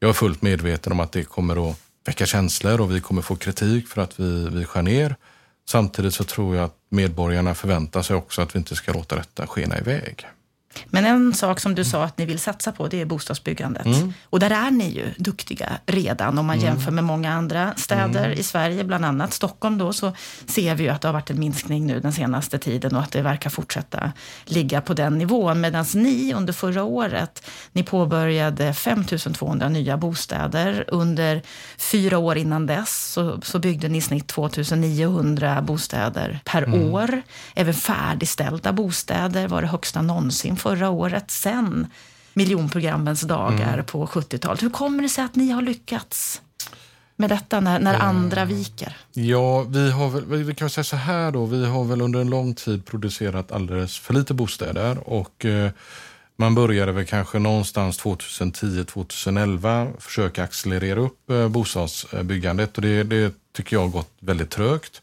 [0.00, 3.36] jag är fullt medveten om att det kommer att väcka känslor och vi kommer få
[3.36, 5.16] kritik för att vi, vi skär ner.
[5.68, 9.46] Samtidigt så tror jag att medborgarna förväntar sig också att vi inte ska låta detta
[9.46, 10.26] skena iväg.
[10.86, 13.86] Men en sak som du sa att ni vill satsa på, det är bostadsbyggandet.
[13.86, 14.12] Mm.
[14.24, 16.38] Och där är ni ju duktiga redan.
[16.38, 16.66] Om man mm.
[16.66, 18.38] jämför med många andra städer mm.
[18.38, 20.12] i Sverige, bland annat Stockholm då, så
[20.46, 23.12] ser vi ju att det har varit en minskning nu den senaste tiden och att
[23.12, 24.12] det verkar fortsätta
[24.44, 25.60] ligga på den nivån.
[25.60, 30.84] Medan ni under förra året, ni påbörjade 5 200 nya bostäder.
[30.88, 31.42] Under
[31.76, 36.92] fyra år innan dess så, så byggde ni i snitt 2 900 bostäder per mm.
[36.92, 37.22] år.
[37.54, 41.86] Även färdigställda bostäder var det högsta någonsin förra året sen
[42.34, 43.84] miljonprogrammens dagar mm.
[43.84, 44.62] på 70-talet.
[44.62, 46.42] Hur kommer det sig att ni har lyckats
[47.16, 48.96] med detta när, när andra viker?
[49.12, 52.30] Ja, vi har väl, vi kan säga så här då, vi har väl under en
[52.30, 55.70] lång tid producerat alldeles för lite bostäder och eh,
[56.36, 63.76] man började väl kanske någonstans 2010-2011 försöka accelerera upp eh, bostadsbyggandet och det, det tycker
[63.76, 65.02] jag har gått väldigt trögt.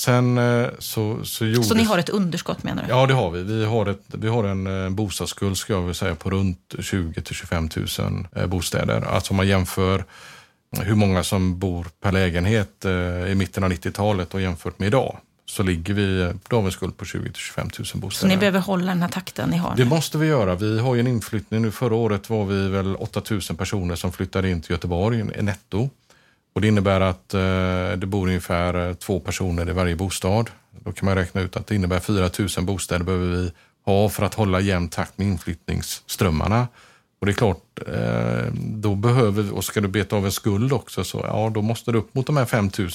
[0.00, 1.68] Sen eh, så, så gjordes...
[1.68, 2.88] Så ni har ett underskott menar du?
[2.88, 3.42] Ja, det har vi.
[3.42, 7.34] Vi har, ett, vi har en eh, bostadsskuld ska jag säga på runt 20 till
[7.34, 9.00] 25 000 eh, bostäder.
[9.00, 10.04] Alltså om man jämför
[10.80, 12.84] hur många som bor per lägenhet
[13.28, 16.72] i mitten av 90-talet och jämfört med idag så ligger vi, då har vi en
[16.72, 18.10] skuld på 20 till 25 000 bostäder.
[18.10, 19.76] Så ni behöver hålla den här takten ni har?
[19.76, 20.54] Det måste vi göra.
[20.54, 21.70] Vi har ju en inflyttning nu.
[21.70, 25.90] Förra året var vi väl 8 000 personer som flyttade in till Göteborg netto.
[26.52, 30.50] Och det innebär att eh, det bor ungefär eh, två personer i varje bostad.
[30.70, 33.52] Då kan man räkna ut att det innebär 4 000 bostäder behöver vi
[33.84, 36.68] ha för att hålla jämn takt med inflyttningsströmmarna.
[37.20, 41.04] Och det är klart, eh, då behöver, och ska du beta av en skuld också,
[41.04, 42.90] så ja, då måste du upp mot de här 5 000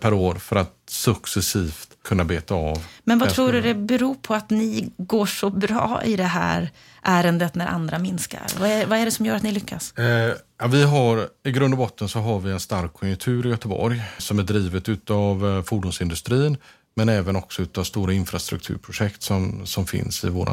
[0.00, 2.84] per år för att successivt kunna beta av.
[3.04, 6.70] Men vad tror du det beror på att ni går så bra i det här
[7.02, 8.46] ärendet när andra minskar?
[8.58, 9.98] Vad är, vad är det som gör att ni lyckas?
[9.98, 10.34] Eh,
[10.68, 14.38] vi har, I grund och botten så har vi en stark konjunktur i Göteborg som
[14.38, 16.56] är drivet av eh, fordonsindustrin
[16.94, 20.48] men även också av stora infrastrukturprojekt som, som finns i vår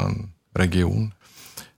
[0.54, 1.14] region.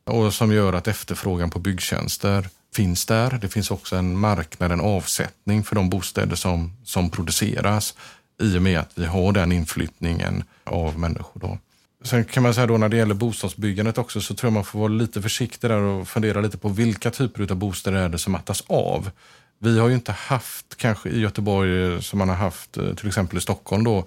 [0.05, 3.39] Och som gör att efterfrågan på byggtjänster finns där.
[3.41, 7.95] Det finns också en marknad, en avsättning för de bostäder som, som produceras
[8.43, 11.41] i och med att vi har den inflyttningen av människor.
[11.41, 11.59] Då.
[12.05, 14.79] Sen kan man säga då när det gäller bostadsbyggandet också så tror jag man får
[14.79, 18.33] vara lite försiktig där och fundera lite på vilka typer av bostäder är det som
[18.33, 19.11] mattas av.
[19.59, 23.39] Vi har ju inte haft, kanske i Göteborg som man har haft eh, till exempel
[23.39, 24.07] i Stockholm då,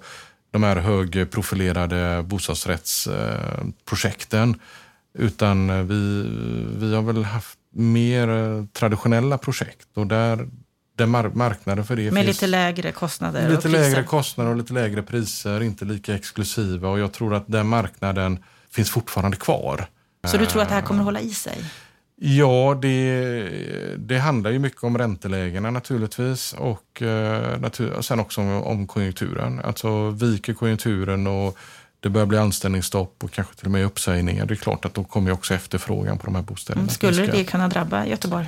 [0.50, 4.60] de här högprofilerade bostadsrättsprojekten.
[5.18, 6.26] Utan vi,
[6.78, 10.48] vi har väl haft mer eh, traditionella projekt och där,
[10.96, 15.02] där marknaden för det Med finns lite lägre kostnader Lite lägre kostnader och lite lägre
[15.02, 16.88] priser, inte lika exklusiva.
[16.88, 18.38] Och jag tror att den marknaden
[18.70, 19.86] finns fortfarande kvar.
[20.26, 21.64] Så du tror att det här kommer att hålla i sig?
[22.18, 28.62] Ja, det, det handlar ju mycket om räntelägena naturligtvis och eh, natur, sen också om,
[28.62, 29.60] om konjunkturen.
[29.64, 31.58] Alltså viker konjunkturen och
[32.06, 34.46] det börjar bli anställningsstopp och kanske till och med uppsägningar.
[34.46, 36.82] Det är klart att då kommer också efterfrågan på de här bostäderna.
[36.82, 38.46] Mm, skulle det kunna drabba Göteborg?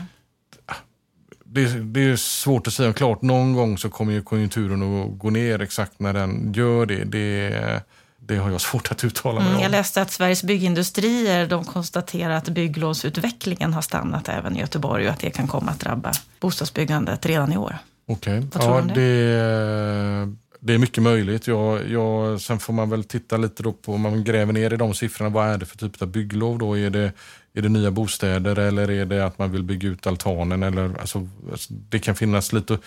[1.50, 2.92] det, det, är svårt att säga.
[2.92, 5.62] Klart, någon gång så kommer ju konjunkturen att gå ner.
[5.62, 7.82] Exakt när den gör det, det,
[8.18, 9.62] det har jag svårt att uttala mig mm, om.
[9.62, 15.12] Jag läste att Sveriges byggindustrier de konstaterar att bygglånsutvecklingen har stannat även i Göteborg och
[15.12, 17.78] att det kan komma att drabba bostadsbyggandet redan i år.
[18.06, 18.66] Okej, okay.
[18.66, 18.94] ja, det?
[18.94, 20.34] det?
[20.60, 21.46] Det är mycket möjligt.
[21.46, 24.76] Jag, jag, sen får man väl titta lite då på, om man gräver ner i
[24.76, 26.78] de siffrorna, vad är det för typ av bygglov då?
[26.78, 27.12] Är det
[27.54, 30.62] är det nya bostäder eller är det att man vill bygga ut altanen?
[30.62, 32.78] Eller, alltså, alltså det kan finnas lite,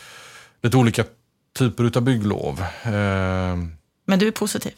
[0.61, 1.03] lite olika
[1.57, 2.61] typer av bygglov.
[2.83, 2.91] Eh,
[4.05, 4.73] Men du är positiv?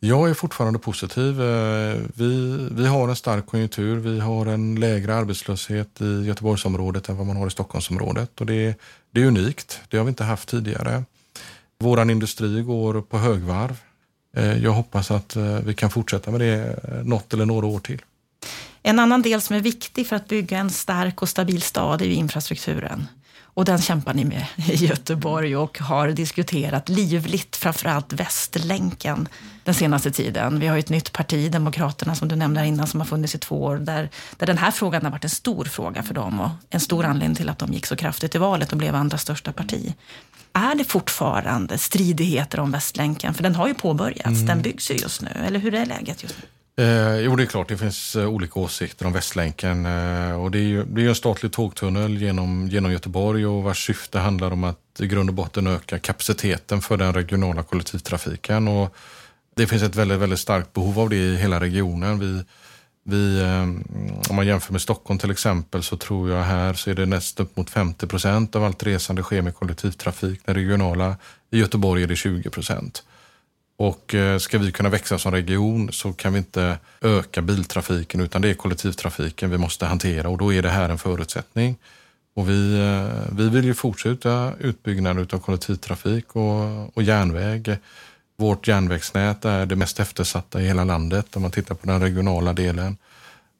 [0.00, 1.42] Jag är fortfarande positiv.
[1.42, 3.96] Eh, vi, vi har en stark konjunktur.
[3.96, 8.40] Vi har en lägre arbetslöshet i Göteborgsområdet än vad man har i Stockholmsområdet.
[8.40, 8.74] Och det,
[9.10, 9.80] det är unikt.
[9.88, 11.04] Det har vi inte haft tidigare.
[11.80, 13.76] Vår industri går på högvarv.
[14.36, 17.80] Eh, jag hoppas att eh, vi kan fortsätta med det eh, något eller några år
[17.80, 18.02] till.
[18.82, 22.06] En annan del som är viktig för att bygga en stark och stabil stad är
[22.06, 23.06] ju infrastrukturen.
[23.58, 29.28] Och den kämpar ni med i Göteborg och har diskuterat livligt, framförallt Västlänken
[29.64, 30.60] den senaste tiden.
[30.60, 33.38] Vi har ju ett nytt parti, Demokraterna, som du nämnde innan, som har funnits i
[33.38, 36.50] två år, där, där den här frågan har varit en stor fråga för dem och
[36.70, 39.52] en stor anledning till att de gick så kraftigt i valet och blev andra största
[39.52, 39.94] parti.
[40.52, 43.34] Är det fortfarande stridigheter om Västlänken?
[43.34, 44.46] För den har ju påbörjats, mm.
[44.46, 45.30] den byggs ju just nu.
[45.46, 46.57] Eller hur är läget just nu?
[46.78, 47.68] Eh, jo, det är klart.
[47.68, 49.86] Det finns eh, olika åsikter om Västlänken.
[49.86, 53.86] Eh, och det är ju det är en statlig tågtunnel genom, genom Göteborg och vars
[53.86, 58.68] syfte handlar om att i grund och botten öka kapaciteten för den regionala kollektivtrafiken.
[58.68, 58.96] Och
[59.56, 62.18] det finns ett väldigt, väldigt starkt behov av det i hela regionen.
[62.18, 62.44] Vi,
[63.02, 63.62] Vi, eh,
[64.30, 67.46] om man jämför med Stockholm till exempel så tror jag här så är det nästan
[67.46, 70.40] upp mot 50 procent av allt resande sker med kollektivtrafik.
[70.44, 71.16] Den regionala
[71.50, 73.02] i Göteborg är det 20 procent.
[73.78, 78.42] Och eh, ska vi kunna växa som region så kan vi inte öka biltrafiken utan
[78.42, 81.76] det är kollektivtrafiken vi måste hantera och då är det här en förutsättning.
[82.34, 87.76] Och vi, eh, vi vill ju fortsätta utbyggnaden av kollektivtrafik och, och järnväg.
[88.36, 92.52] Vårt järnvägsnät är det mest eftersatta i hela landet om man tittar på den regionala
[92.52, 92.96] delen.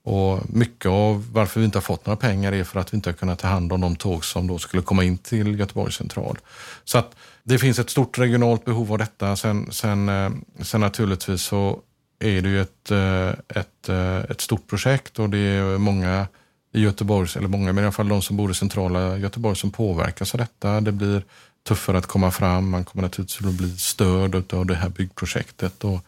[0.04, 3.10] Och mycket av varför vi inte har fått några pengar är för att vi inte
[3.10, 6.38] har kunnat ta hand om de tåg som då skulle komma in till Göteborgs central.
[6.84, 7.14] Så att
[7.48, 9.36] det finns ett stort regionalt behov av detta.
[9.36, 10.30] Sen, sen, eh,
[10.60, 11.80] sen naturligtvis så
[12.18, 16.26] är det ju ett, eh, ett, eh, ett stort projekt och det är många
[16.72, 19.70] i Göteborg, eller många, men i alla fall de som bor i centrala Göteborg som
[19.70, 20.80] påverkas av detta.
[20.80, 21.22] Det blir
[21.68, 22.70] tuffare att komma fram.
[22.70, 25.84] Man kommer naturligtvis att bli störd av det här byggprojektet.
[25.84, 26.00] Och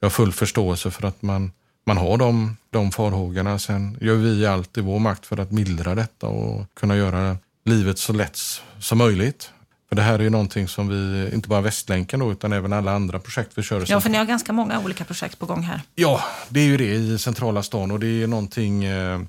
[0.00, 1.52] jag har full förståelse för att man,
[1.86, 3.58] man har de, de farhågorna.
[3.58, 7.98] Sen gör vi allt i vår makt för att mildra detta och kunna göra livet
[7.98, 8.38] så lätt
[8.78, 9.50] som möjligt.
[9.92, 12.92] För det här är ju någonting som vi, inte bara Västlänken då, utan även alla
[12.92, 13.84] andra projekt vi kör.
[13.88, 15.80] Ja, för ni har ganska många olika projekt på gång här.
[15.94, 19.20] Ja, det är ju det i centrala stan och det är någonting eh,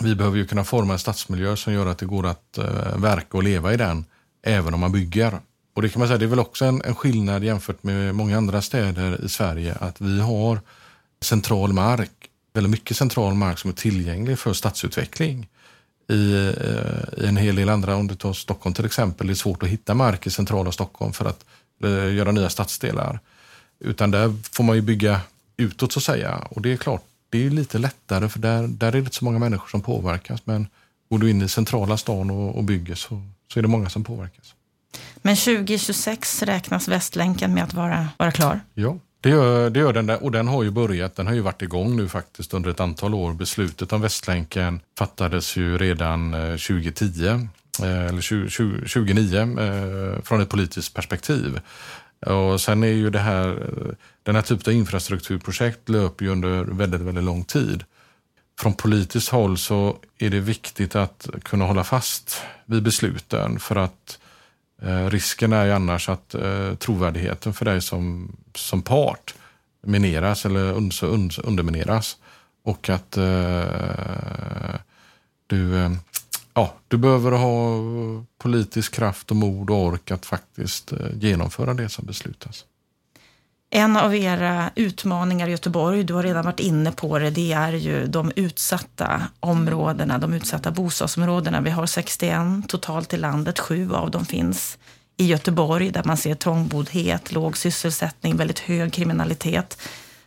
[0.00, 3.36] vi behöver ju kunna forma en stadsmiljö som gör att det går att eh, verka
[3.36, 4.04] och leva i den
[4.42, 5.38] även om man bygger.
[5.74, 8.36] Och det kan man säga, det är väl också en, en skillnad jämfört med många
[8.36, 10.60] andra städer i Sverige att vi har
[11.20, 12.10] central mark,
[12.54, 15.48] väldigt mycket central mark som är tillgänglig för stadsutveckling.
[16.08, 19.34] I, eh, i en hel del andra, om du tar Stockholm till exempel, det är
[19.34, 21.44] svårt att hitta mark i centrala Stockholm för att
[21.84, 23.20] eh, göra nya stadsdelar.
[23.80, 25.20] Utan där får man ju bygga
[25.56, 26.34] utåt så att säga.
[26.50, 29.24] Och det är klart, det är lite lättare för där, där är det inte så
[29.24, 30.40] många människor som påverkas.
[30.44, 30.66] Men
[31.10, 34.04] går du in i centrala stan och, och bygger så, så är det många som
[34.04, 34.54] påverkas.
[35.16, 38.60] Men 2026 räknas Västlänken med att vara, vara klar?
[38.74, 41.16] Ja, det gör, det gör den där och den har ju börjat.
[41.16, 43.32] Den har ju varit igång nu faktiskt under ett antal år.
[43.32, 47.26] Beslutet om Västlänken fattades ju redan eh, 2010
[47.82, 51.60] eh, eller 20, 20, 2009 från ett politiskt perspektiv.
[52.26, 56.64] Och sen är ju det här, eh, den här typen av infrastrukturprojekt löper ju under
[56.64, 57.84] väldigt, väldigt lång tid.
[58.60, 64.18] Från politiskt håll så är det viktigt att kunna hålla fast vid besluten för att
[64.22, 64.27] eh,
[64.82, 69.34] Eh, risken är ju annars att eh, trovärdigheten för dig som, som part
[69.82, 70.72] mineras eller
[71.44, 72.16] undermineras.
[72.64, 74.74] Och att eh,
[75.46, 75.92] du, eh,
[76.54, 77.78] ja, du behöver ha
[78.38, 82.64] politisk kraft och mod och ork att faktiskt genomföra det som beslutas.
[83.70, 87.72] En av era utmaningar i Göteborg, du har redan varit inne på det, det är
[87.72, 91.60] ju de utsatta områdena, de utsatta bostadsområdena.
[91.60, 94.78] Vi har 61 totalt i landet, sju av dem finns
[95.16, 99.78] i Göteborg där man ser trångboddhet, låg sysselsättning, väldigt hög kriminalitet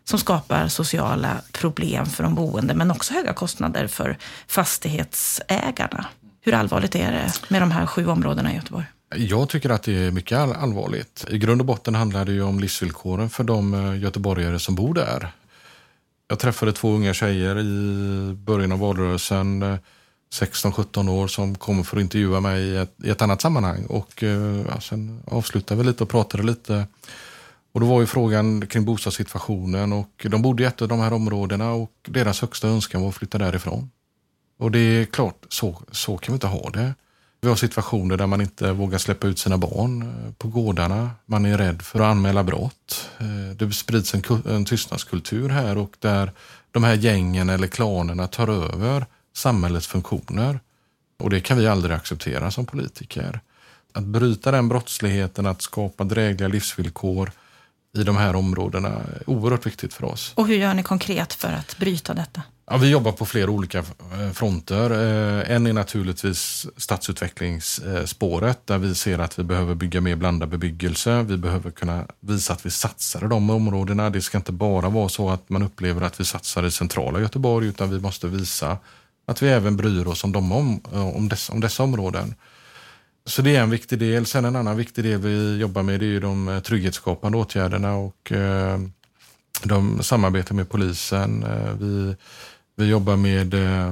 [0.04, 6.06] som skapar sociala problem för de boende men också höga kostnader för fastighetsägarna.
[6.42, 8.86] Hur allvarligt är det med de här sju områdena i Göteborg?
[9.16, 11.26] Jag tycker att det är mycket allvarligt.
[11.30, 14.94] I grund och botten handlar det ju om livsvillkoren för de eh, göteborgare som bor
[14.94, 15.32] där.
[16.28, 19.76] Jag träffade två unga tjejer i början av valrörelsen, eh,
[20.34, 23.86] 16-17 år, som kom för att intervjua mig i ett, i ett annat sammanhang.
[23.86, 26.88] Och eh, ja, sen avslutade vi lite och pratade lite.
[27.72, 31.14] Och då var ju frågan kring bostadssituationen och de bodde i ett av de här
[31.14, 33.90] områdena och deras högsta önskan var att flytta därifrån.
[34.58, 36.94] Och det är klart, så, så kan vi inte ha det.
[37.44, 41.12] Vi har situationer där man inte vågar släppa ut sina barn eh, på gårdarna.
[41.26, 43.10] Man är rädd för att anmäla brott.
[43.20, 46.32] Eh, det sprids en, en tystnadskultur här och där
[46.72, 50.60] de här gängen eller klanerna tar över samhällets funktioner.
[51.20, 53.40] Och det kan vi aldrig acceptera som politiker.
[53.94, 57.32] Att bryta den brottsligheten, att skapa drägliga livsvillkor
[57.98, 60.32] i de här områdena är oerhört viktigt för oss.
[60.36, 62.42] Och hur gör ni konkret för att bryta detta?
[62.72, 64.92] Ja, vi jobbar på flera olika eh, fronter.
[64.92, 71.24] Eh, en är naturligtvis stadsutvecklingsspåret där vi ser att vi behöver bygga mer blandad bebyggelse.
[71.24, 74.10] Vi behöver kunna visa att vi satsar i de områdena.
[74.10, 77.68] Det ska inte bara vara så att man upplever att vi satsar i centrala Göteborg
[77.68, 78.78] utan vi måste visa
[79.26, 82.36] att vi även bryr oss om, de om, eh, om, dessa, om dessa områden.
[83.26, 84.26] Så det är en viktig del.
[84.26, 88.32] Sen en annan viktig del vi jobbar med det är de trygghetsskapande åtgärderna och
[89.64, 91.46] de samarbetar med polisen.
[91.80, 92.16] Vi
[92.82, 93.54] vi jobbar med...
[93.54, 93.92] Eh,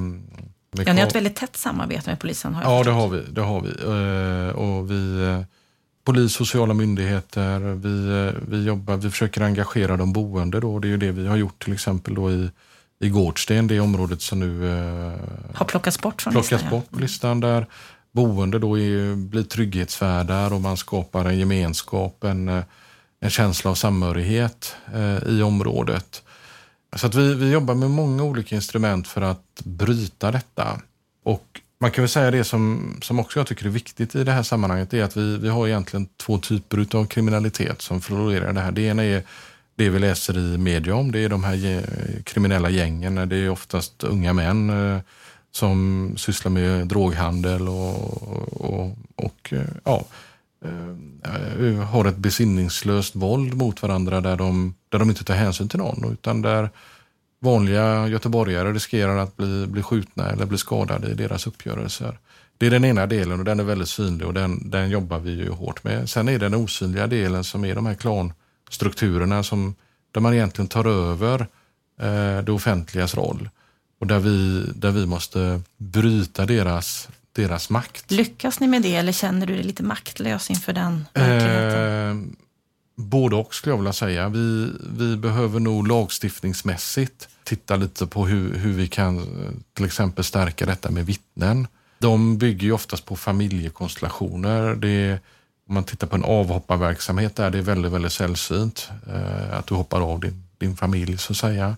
[0.72, 2.54] med ja, ni har ett väldigt tätt samarbete med polisen.
[2.54, 3.22] Har jag ja, det har vi.
[3.30, 3.70] Det har vi.
[3.70, 5.42] Eh, och vi eh,
[6.06, 7.60] polis, sociala myndigheter.
[7.60, 10.60] Vi, vi, jobbar, vi försöker engagera de boende.
[10.60, 10.80] Då.
[10.80, 12.50] Det är ju det vi har gjort till exempel då i,
[13.00, 14.68] i Gårdsten, det området som nu
[15.54, 16.70] har plockats bort från plockats listan.
[16.70, 17.66] Bort på listan där
[18.12, 22.64] boende då är, blir trygghetsvärdar och man skapar en gemenskap, en,
[23.20, 26.24] en känsla av samhörighet eh, i området.
[26.96, 30.82] Så att vi, vi jobbar med många olika instrument för att bryta detta.
[31.24, 34.32] Och man kan väl säga det som, som också jag tycker är viktigt i det
[34.32, 38.62] här sammanhanget är att vi, vi har egentligen två typer av kriminalitet som florerar det
[38.62, 38.72] här.
[38.72, 39.24] Det ena är
[39.76, 41.84] det vi läser i media om, det är de här
[42.24, 43.30] kriminella gängen.
[43.30, 45.00] Det är oftast unga män eh,
[45.52, 48.24] som sysslar med droghandel och,
[48.62, 50.06] och, och ja,
[50.66, 55.70] Eh, eh, har ett besinningslöst våld mot varandra där de, där de inte tar hänsyn
[55.70, 56.70] till någon utan där
[57.40, 62.20] vanliga göteborgare riskerar att bli, bli skjutna eller bli skadade i deras uppgörelser.
[62.58, 65.32] Det är den ena delen och den är väldigt synlig och den, den jobbar vi
[65.32, 66.10] ju hårt med.
[66.10, 69.76] Sen är det den osynliga delen som är de här klanstrukturerna som,
[70.12, 71.48] där man egentligen tar över
[72.00, 73.50] eh, det offentligas roll
[74.00, 78.12] och där vi, där vi måste bryta deras, deras makt.
[78.12, 82.22] Lyckas ni med det eller känner du dig lite maktlös inför den verkligheten?
[82.22, 82.50] Eh,
[82.96, 84.30] både och skulle jag vilja säga.
[84.30, 90.24] Vi, vi behöver nog lagstiftningsmässigt titta lite på hur, hur vi kan eh, till exempel
[90.24, 91.68] stärka detta med vittnen.
[92.00, 94.76] De bygger ju oftast på familjekonstellationer.
[94.76, 95.20] Det,
[95.68, 99.76] om man tittar på en avhopparverksamhet där det är väldigt, väldigt sällsynt eh, att du
[99.76, 101.78] hoppar av din, din familj så att säga.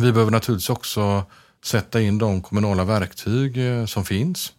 [0.00, 1.24] Vi behöver naturligtvis också
[1.64, 4.52] sätta in de kommunala verktyg eh, som finns.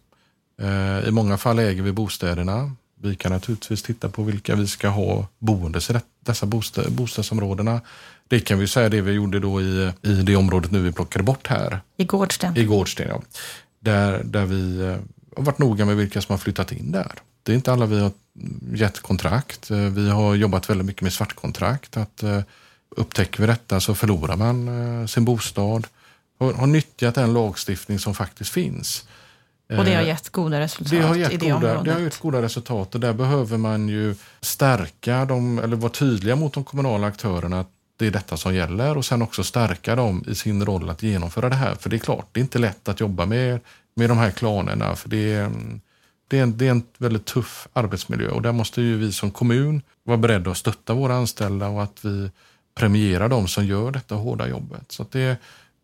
[0.62, 2.72] Eh, I många fall äger vi bostäderna.
[3.00, 6.46] Vi kan naturligtvis titta på vilka vi ska ha boendes i dessa
[6.88, 7.80] bostadsområdena.
[8.28, 11.24] Det kan vi säga det vi gjorde då i, i det området nu vi plockade
[11.24, 11.80] bort här.
[11.96, 12.56] I Gårdsten?
[12.56, 13.22] I Gårdsten, ja.
[13.80, 14.96] Där, där vi eh,
[15.36, 17.12] har varit noga med vilka som har flyttat in där.
[17.42, 18.10] Det är inte alla vi har
[18.74, 19.70] gett kontrakt.
[19.70, 21.96] Vi har jobbat väldigt mycket med svartkontrakt.
[21.96, 22.24] Att
[22.96, 25.86] upptäcker vi detta så förlorar man eh, sin bostad.
[26.38, 29.04] Har, har nyttjat den lagstiftning som faktiskt finns.
[29.68, 31.84] Och det har eh, gett goda resultat det har gett i det goda, området?
[31.84, 36.36] Det har gett goda resultat och där behöver man ju stärka dem, eller vara tydliga
[36.36, 40.24] mot de kommunala aktörerna att det är detta som gäller och sen också stärka dem
[40.28, 41.74] i sin roll att genomföra det här.
[41.74, 43.60] För det är klart, det är inte lätt att jobba med,
[43.94, 44.96] med de här klanerna.
[44.96, 45.50] För det är,
[46.28, 49.30] det är, en, det är en väldigt tuff arbetsmiljö och där måste ju vi som
[49.30, 52.30] kommun vara beredda att stötta våra anställda och att vi
[52.74, 54.92] premiera de som gör detta hårda jobbet.
[54.92, 55.36] Så det,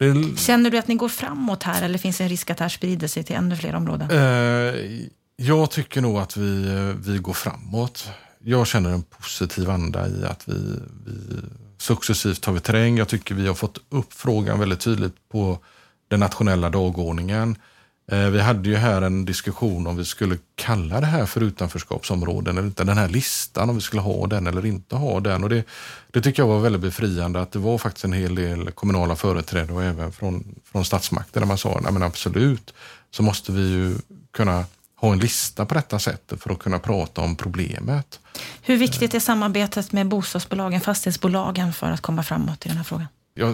[0.03, 0.39] det...
[0.39, 2.69] Känner du att ni går framåt här eller finns det en risk att det här
[2.69, 4.11] sprider sig till ännu fler områden?
[4.11, 4.75] Eh,
[5.37, 6.75] jag tycker nog att vi,
[7.07, 8.11] vi går framåt.
[8.45, 11.37] Jag känner en positiv anda i att vi, vi
[11.79, 12.99] successivt tar vi terräng.
[12.99, 15.59] Jag tycker vi har fått upp frågan väldigt tydligt på
[16.09, 17.57] den nationella dagordningen.
[18.07, 22.59] Eh, vi hade ju här en diskussion om vi skulle kalla det här för utanförskapsområden
[22.59, 22.85] eller inte.
[22.85, 25.45] Den här listan, om vi skulle ha den eller inte ha den.
[25.45, 25.65] Och det,
[26.11, 29.73] det tycker jag var väldigt befriande att det var faktiskt en hel del kommunala företrädare
[29.73, 32.75] och även från, från statsmakten där man sa, nej men absolut,
[33.11, 33.95] så måste vi ju
[34.33, 34.65] kunna
[34.97, 38.21] ha en lista på detta sättet för att kunna prata om problemet.
[38.63, 43.07] Hur viktigt är samarbetet med bostadsbolagen, fastighetsbolagen för att komma framåt i den här frågan?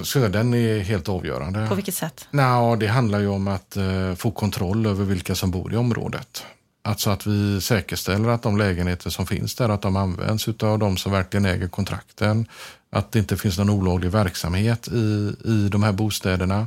[0.05, 1.67] Skulle den är helt avgörande.
[1.69, 2.29] På vilket sätt?
[2.31, 6.45] Nå, det handlar ju om att uh, få kontroll över vilka som bor i området.
[6.83, 10.97] Alltså att vi säkerställer att de lägenheter som finns där, att de används av de
[10.97, 12.47] som verkligen äger kontrakten.
[12.91, 16.67] Att det inte finns någon olaglig verksamhet i, i de här bostäderna.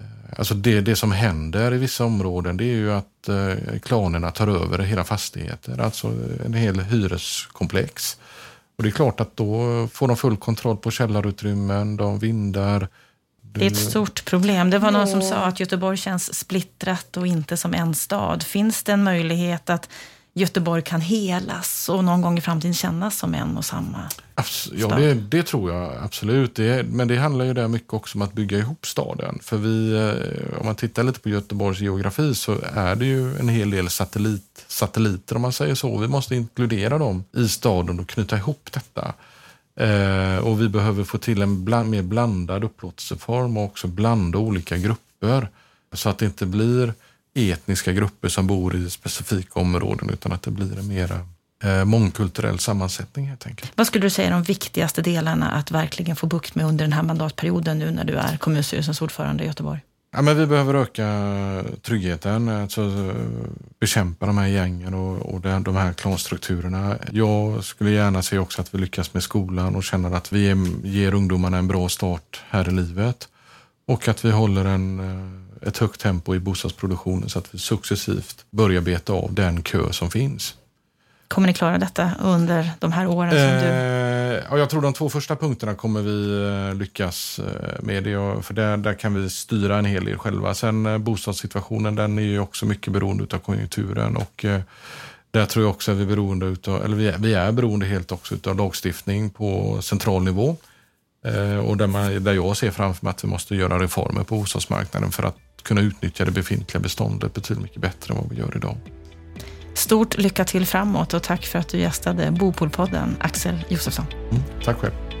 [0.00, 0.06] Eh,
[0.38, 4.48] alltså det, det som händer i vissa områden det är ju att eh, klanerna tar
[4.48, 8.16] över hela fastigheter, alltså en hel hyreskomplex.
[8.76, 12.88] Och det är klart att då får de full kontroll på källarutrymmen, de vindar.
[13.42, 14.70] Det är ett stort problem.
[14.70, 18.42] Det var någon som sa att Göteborg känns splittrat och inte som en stad.
[18.42, 19.88] Finns det en möjlighet att
[20.34, 23.98] Göteborg kan helas och någon gång i framtiden kännas som en och samma
[24.34, 26.54] Abs Ja, det, det, tror jag absolut.
[26.54, 29.38] Det, men det handlar ju där mycket också om att bygga ihop staden.
[29.42, 33.48] För vi, eh, om man tittar lite på Göteborgs geografi så är det ju en
[33.48, 35.98] hel del satellit, satelliter om man säger så.
[35.98, 39.14] Vi måste inkludera dem i staden och knyta ihop detta.
[39.76, 44.76] Eh, och vi behöver få till en bland, mer blandad upplåtelseform och också blanda olika
[44.76, 45.48] grupper.
[45.92, 46.94] Så att det inte blir
[47.34, 51.26] etniska grupper som bor i specifika områden utan att det blir en mera
[51.64, 53.72] eh, mångkulturell sammansättning helt enkelt.
[53.74, 56.92] Vad skulle du säga är de viktigaste delarna att verkligen få bukt med under den
[56.92, 59.80] här mandatperioden nu när du är kommunstyrelsens ordförande i Göteborg?
[60.14, 61.08] Ja, men vi behöver öka
[61.82, 63.14] tryggheten, alltså
[63.80, 66.96] bekämpa de här gängen och, och de här klanstrukturerna.
[67.12, 71.14] Jag skulle gärna se också att vi lyckas med skolan och känner att vi ger
[71.14, 73.28] ungdomarna en bra start här i livet.
[73.86, 78.44] Och att vi håller en eh, ett högt tempo i bostadsproduktionen så att vi successivt
[78.50, 80.54] börjar beta av den kö som finns.
[81.28, 83.30] Kommer ni klara detta under de här åren?
[83.30, 83.74] Som du...
[83.74, 88.04] Eh, ja, jag tror de två första punkterna kommer vi eh, lyckas eh, med.
[88.04, 90.54] Det, för där, där kan vi styra en hel del själva.
[90.54, 94.16] Sen bostadssituationen den är ju också mycket beroende av konjunkturen.
[94.16, 94.44] Och,
[95.30, 97.86] där tror jag också att vi är beroende utav, eller vi är, vi är beroende
[97.86, 100.56] helt också av lagstiftning på central nivå.
[101.24, 104.36] Eh, och där, man, där jag ser framför mig att vi måste göra reformer på
[104.36, 108.52] bostadsmarknaden för att kunna utnyttja det befintliga beståndet betydligt mycket bättre än vad vi gör
[108.56, 108.76] idag.
[109.74, 114.06] Stort lycka till framåt och tack för att du gästade Bopolpodden, Axel Josefsson.
[114.30, 115.11] Mm, tack själv.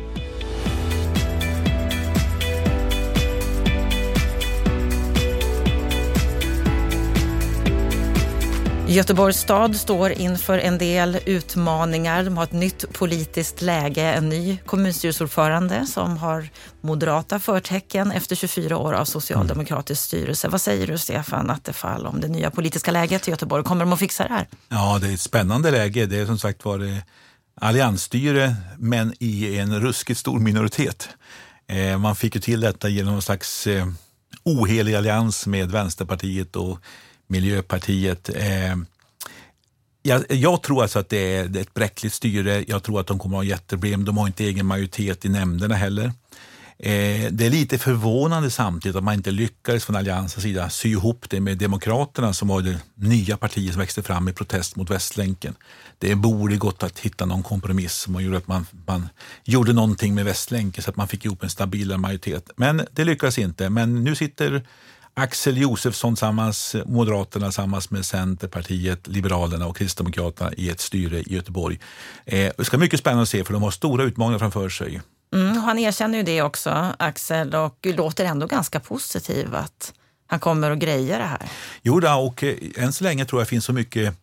[8.92, 12.24] Göteborgs stad står inför en del utmaningar.
[12.24, 16.48] De har ett nytt politiskt läge, en ny kommunstyrelseordförande som har
[16.80, 20.48] moderata förtecken efter 24 år av socialdemokratisk styrelse.
[20.48, 23.64] Vad säger du Stefan Attefall om det nya politiska läget i Göteborg?
[23.64, 24.48] Kommer de att fixa det här?
[24.68, 26.06] Ja, det är ett spännande läge.
[26.06, 26.98] Det är som sagt var eh,
[27.60, 31.08] alliansstyre, men i en ruskigt stor minoritet.
[31.66, 33.86] Eh, man fick ju till detta genom en slags eh,
[34.44, 36.78] ohelig allians med Vänsterpartiet och
[37.32, 38.28] Miljöpartiet.
[38.28, 38.76] Eh,
[40.02, 42.64] jag, jag, tror alltså att det är, ett bräckligt styre.
[42.68, 44.04] Jag tror att de kommer att ha jätteproblem.
[44.04, 46.12] De har inte egen majoritet i nämnderna heller.
[46.78, 51.30] Eh, det är lite förvånande samtidigt att man inte lyckades från Alliansens sida sy ihop
[51.30, 55.54] det med Demokraterna som var det nya partiet som växte fram i protest mot Västlänken.
[55.98, 59.08] Det borde gått att hitta någon kompromiss som gjorde att man, man
[59.44, 62.50] gjorde någonting med Västlänken så att man fick ihop en stabilare majoritet.
[62.56, 63.70] Men det lyckades inte.
[63.70, 64.62] Men nu sitter
[65.14, 71.80] Axel Josefsson tillsammans Moderaterna tillsammans med Centerpartiet, Liberalerna och Kristdemokraterna i ett styre i Göteborg.
[72.24, 75.00] Eh, det ska mycket spännande att se för de har stora utmaningar framför sig.
[75.34, 79.92] Mm, han erkänner ju det också, Axel, och låter ändå ganska positiv att
[80.26, 81.48] han kommer att greja det här.
[81.82, 84.14] Jo, då, och eh, än så länge tror jag finns så mycket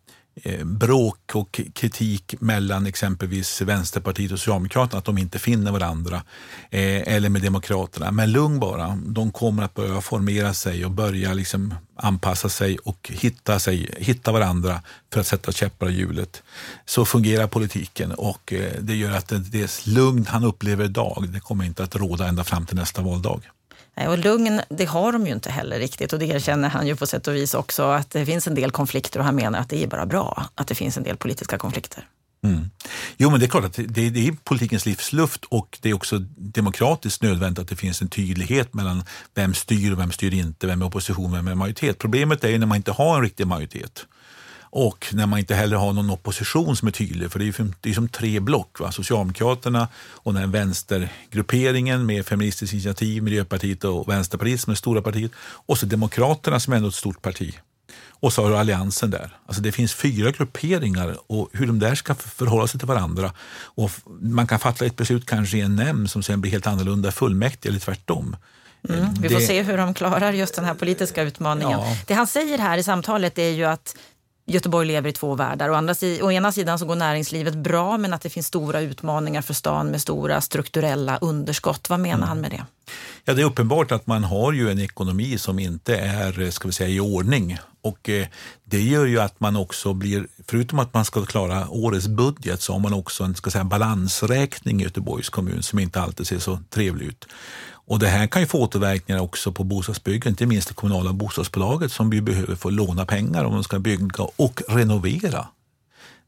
[0.42, 6.22] Eh, bråk och kritik mellan exempelvis Vänsterpartiet och Socialdemokraterna att de inte finner varandra.
[6.70, 8.10] Eh, eller med Demokraterna.
[8.10, 13.10] Men lugn bara, de kommer att börja formera sig och börja liksom anpassa sig och
[13.12, 14.82] hitta, sig, hitta varandra
[15.12, 16.42] för att sätta käppar i hjulet.
[16.84, 21.40] Så fungerar politiken och eh, det gör att det, det lugn han upplever idag, det
[21.40, 23.40] kommer inte att råda ända fram till nästa valdag.
[23.96, 27.06] Och lugn, det har de ju inte heller riktigt och det erkänner han ju på
[27.06, 29.82] sätt och vis också att det finns en del konflikter och han menar att det
[29.82, 32.08] är bara bra att det finns en del politiska konflikter.
[32.42, 32.70] Mm.
[33.16, 36.18] Jo, men det är klart att det, det är politikens livsluft och det är också
[36.36, 40.82] demokratiskt nödvändigt att det finns en tydlighet mellan vem styr och vem styr inte, vem
[40.82, 41.98] är opposition, vem är majoritet.
[41.98, 44.06] Problemet är ju när man inte har en riktig majoritet.
[44.72, 47.90] Och när man inte heller har någon opposition som är tydlig, för det är, det
[47.90, 48.80] är som tre block.
[48.80, 48.92] Va?
[48.92, 55.32] Socialdemokraterna och den vänstergrupperingen med Feministiskt initiativ, Miljöpartiet och Vänsterpartiet som är stora partiet.
[55.40, 57.54] Och så Demokraterna som är ändå ett stort parti.
[58.08, 59.36] Och så har du Alliansen där.
[59.46, 63.32] Alltså det finns fyra grupperingar och hur de där ska förhålla sig till varandra.
[63.62, 63.90] Och
[64.20, 67.12] man kan fatta ett beslut kanske i en nämnd som sen blir helt annorlunda i
[67.12, 68.36] fullmäktige eller tvärtom.
[68.88, 69.46] Mm, vi får det...
[69.46, 71.80] se hur de klarar just den här politiska utmaningen.
[71.80, 71.96] Ja.
[72.06, 73.96] Det han säger här i samtalet är ju att
[74.50, 75.70] Göteborg lever i två världar.
[75.70, 79.42] Å, andra, å ena sidan så går näringslivet bra men att det finns stora utmaningar
[79.42, 81.90] för stan med stora strukturella underskott.
[81.90, 82.28] Vad menar mm.
[82.28, 82.64] han med det?
[83.24, 86.72] Ja, det är uppenbart att man har ju en ekonomi som inte är ska vi
[86.72, 87.58] säga, i ordning.
[87.82, 88.26] Och eh,
[88.64, 92.72] Det gör ju att man också blir, förutom att man ska klara årets budget, så
[92.72, 96.58] har man också en ska säga, balansräkning i Göteborgs kommun som inte alltid ser så
[96.70, 97.26] trevlig ut.
[97.90, 101.92] Och Det här kan ju få återverkningar också på bostadsbyggandet, inte minst det kommunala bostadsbolaget
[101.92, 105.46] som vi behöver få låna pengar om de ska bygga och renovera.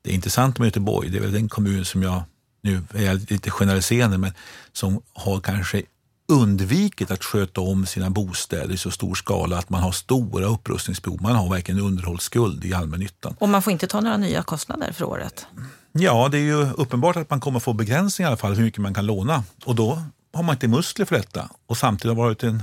[0.02, 2.22] Det är intressant med Göteborg, det är väl den kommun som jag,
[2.62, 4.32] nu är jag lite generaliserande, men
[4.72, 5.82] som har kanske
[6.28, 11.22] undvikit att sköta om sina bostäder i så stor skala att man har stora upprustningsbehov.
[11.22, 13.36] Man har verkligen underhållsskuld i allmännyttan.
[13.38, 15.46] Och man får inte ta några nya kostnader för året?
[15.92, 18.80] Ja, det är ju uppenbart att man kommer få begränsningar i alla fall hur mycket
[18.80, 19.44] man kan låna.
[19.64, 20.02] Och då
[20.32, 21.48] har man inte muskler för detta.
[21.66, 22.62] Och samtidigt har det varit en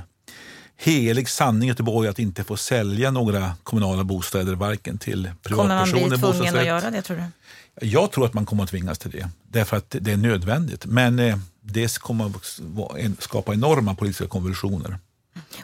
[0.77, 6.09] helig sanning i Göteborg att inte få sälja några kommunala bostäder, varken till privatpersoner, Kommer
[6.09, 7.23] man bli tvungen att göra det tror du?
[7.87, 10.85] Jag tror att man kommer att tvingas till det, därför att det är nödvändigt.
[10.85, 12.59] Men eh, det kommer att
[13.19, 14.97] skapa enorma politiska konvulsioner.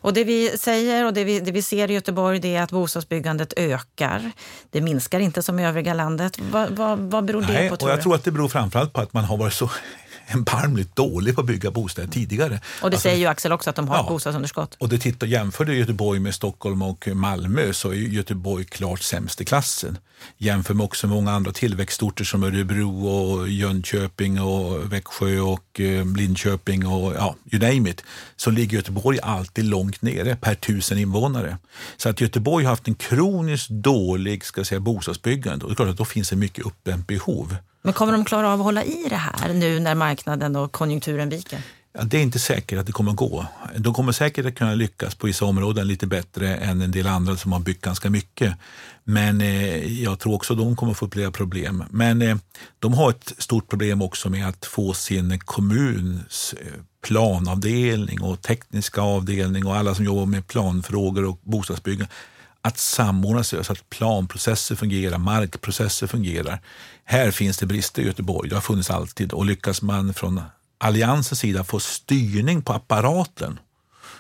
[0.02, 2.72] Och det vi säger och det vi, det vi ser i Göteborg det är att
[2.72, 4.32] bostadsbyggandet ökar.
[4.70, 6.40] Det minskar inte som i övriga landet.
[6.52, 7.78] Vad, vad, vad beror Nej, det på?
[7.78, 9.70] Tror och jag tror att det beror framförallt på att man har varit så
[10.28, 12.54] erbarmligt dålig på att bygga bostäder tidigare.
[12.54, 14.76] Och det alltså, säger ju Axel också att de har ja, ett bostadsunderskott.
[14.80, 19.42] Och det tittar, jämför du Göteborg med Stockholm och Malmö så är Göteborg klart sämst
[19.42, 19.98] i klassen.
[20.38, 26.88] Jämför med också många andra tillväxtorter som Örebro och Jönköping och Växjö och eh, Linköping
[26.88, 28.04] och ja, you name it.
[28.36, 31.58] Så ligger Göteborg alltid långt nere per tusen invånare.
[31.98, 35.90] Så att Göteborg har haft en kroniskt dålig ska säga, bostadsbyggande och det är klart
[35.90, 37.58] att då finns det mycket uppdämt behov.
[37.86, 41.30] Men kommer de klara av att hålla i det här nu när marknaden och konjunkturen
[41.30, 41.62] viker?
[41.94, 43.46] Ja, det är inte säkert att det kommer att gå.
[43.78, 47.38] De kommer säkert att kunna lyckas på vissa områden lite bättre än en del andra
[47.38, 48.54] som har byggt ganska mycket.
[49.04, 51.84] Men eh, jag tror också att de kommer att få uppleva problem.
[51.90, 52.38] Men eh,
[52.80, 59.02] de har ett stort problem också med att få sin kommuns eh, planavdelning och tekniska
[59.02, 62.14] avdelning och alla som jobbar med planfrågor och bostadsbyggande
[62.66, 66.60] att samordna sig så att planprocesser fungerar, markprocesser fungerar.
[67.04, 70.42] Här finns det brister i Göteborg, det har funnits alltid och lyckas man från
[70.78, 73.60] Alliansens sida få styrning på apparaten,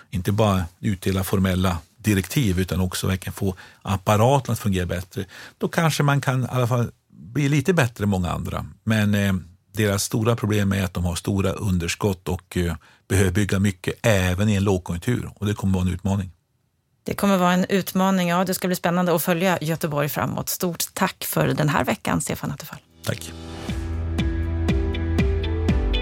[0.09, 5.25] inte bara utdela formella direktiv utan också verkligen få apparaten att fungera bättre,
[5.57, 8.65] då kanske man kan i alla fall bli lite bättre än många andra.
[8.83, 9.33] Men eh,
[9.71, 12.75] deras stora problem är att de har stora underskott och eh,
[13.07, 16.31] behöver bygga mycket även i en lågkonjunktur och det kommer vara en utmaning.
[17.05, 18.29] Det kommer vara en utmaning.
[18.29, 20.49] Ja, det ska bli spännande att följa Göteborg framåt.
[20.49, 22.79] Stort tack för den här veckan, Stefan Attefall.
[23.05, 23.31] Tack.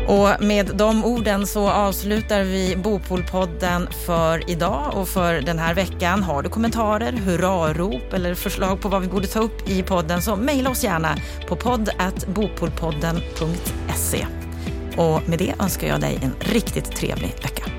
[0.07, 6.23] Och med de orden så avslutar vi Bopolpodden för idag och för den här veckan.
[6.23, 10.35] Har du kommentarer, hurrarop eller förslag på vad vi borde ta upp i podden så
[10.35, 14.27] mejla oss gärna på podd.bopolpodden.se.
[14.97, 17.72] Och med det önskar jag dig en riktigt trevlig vecka.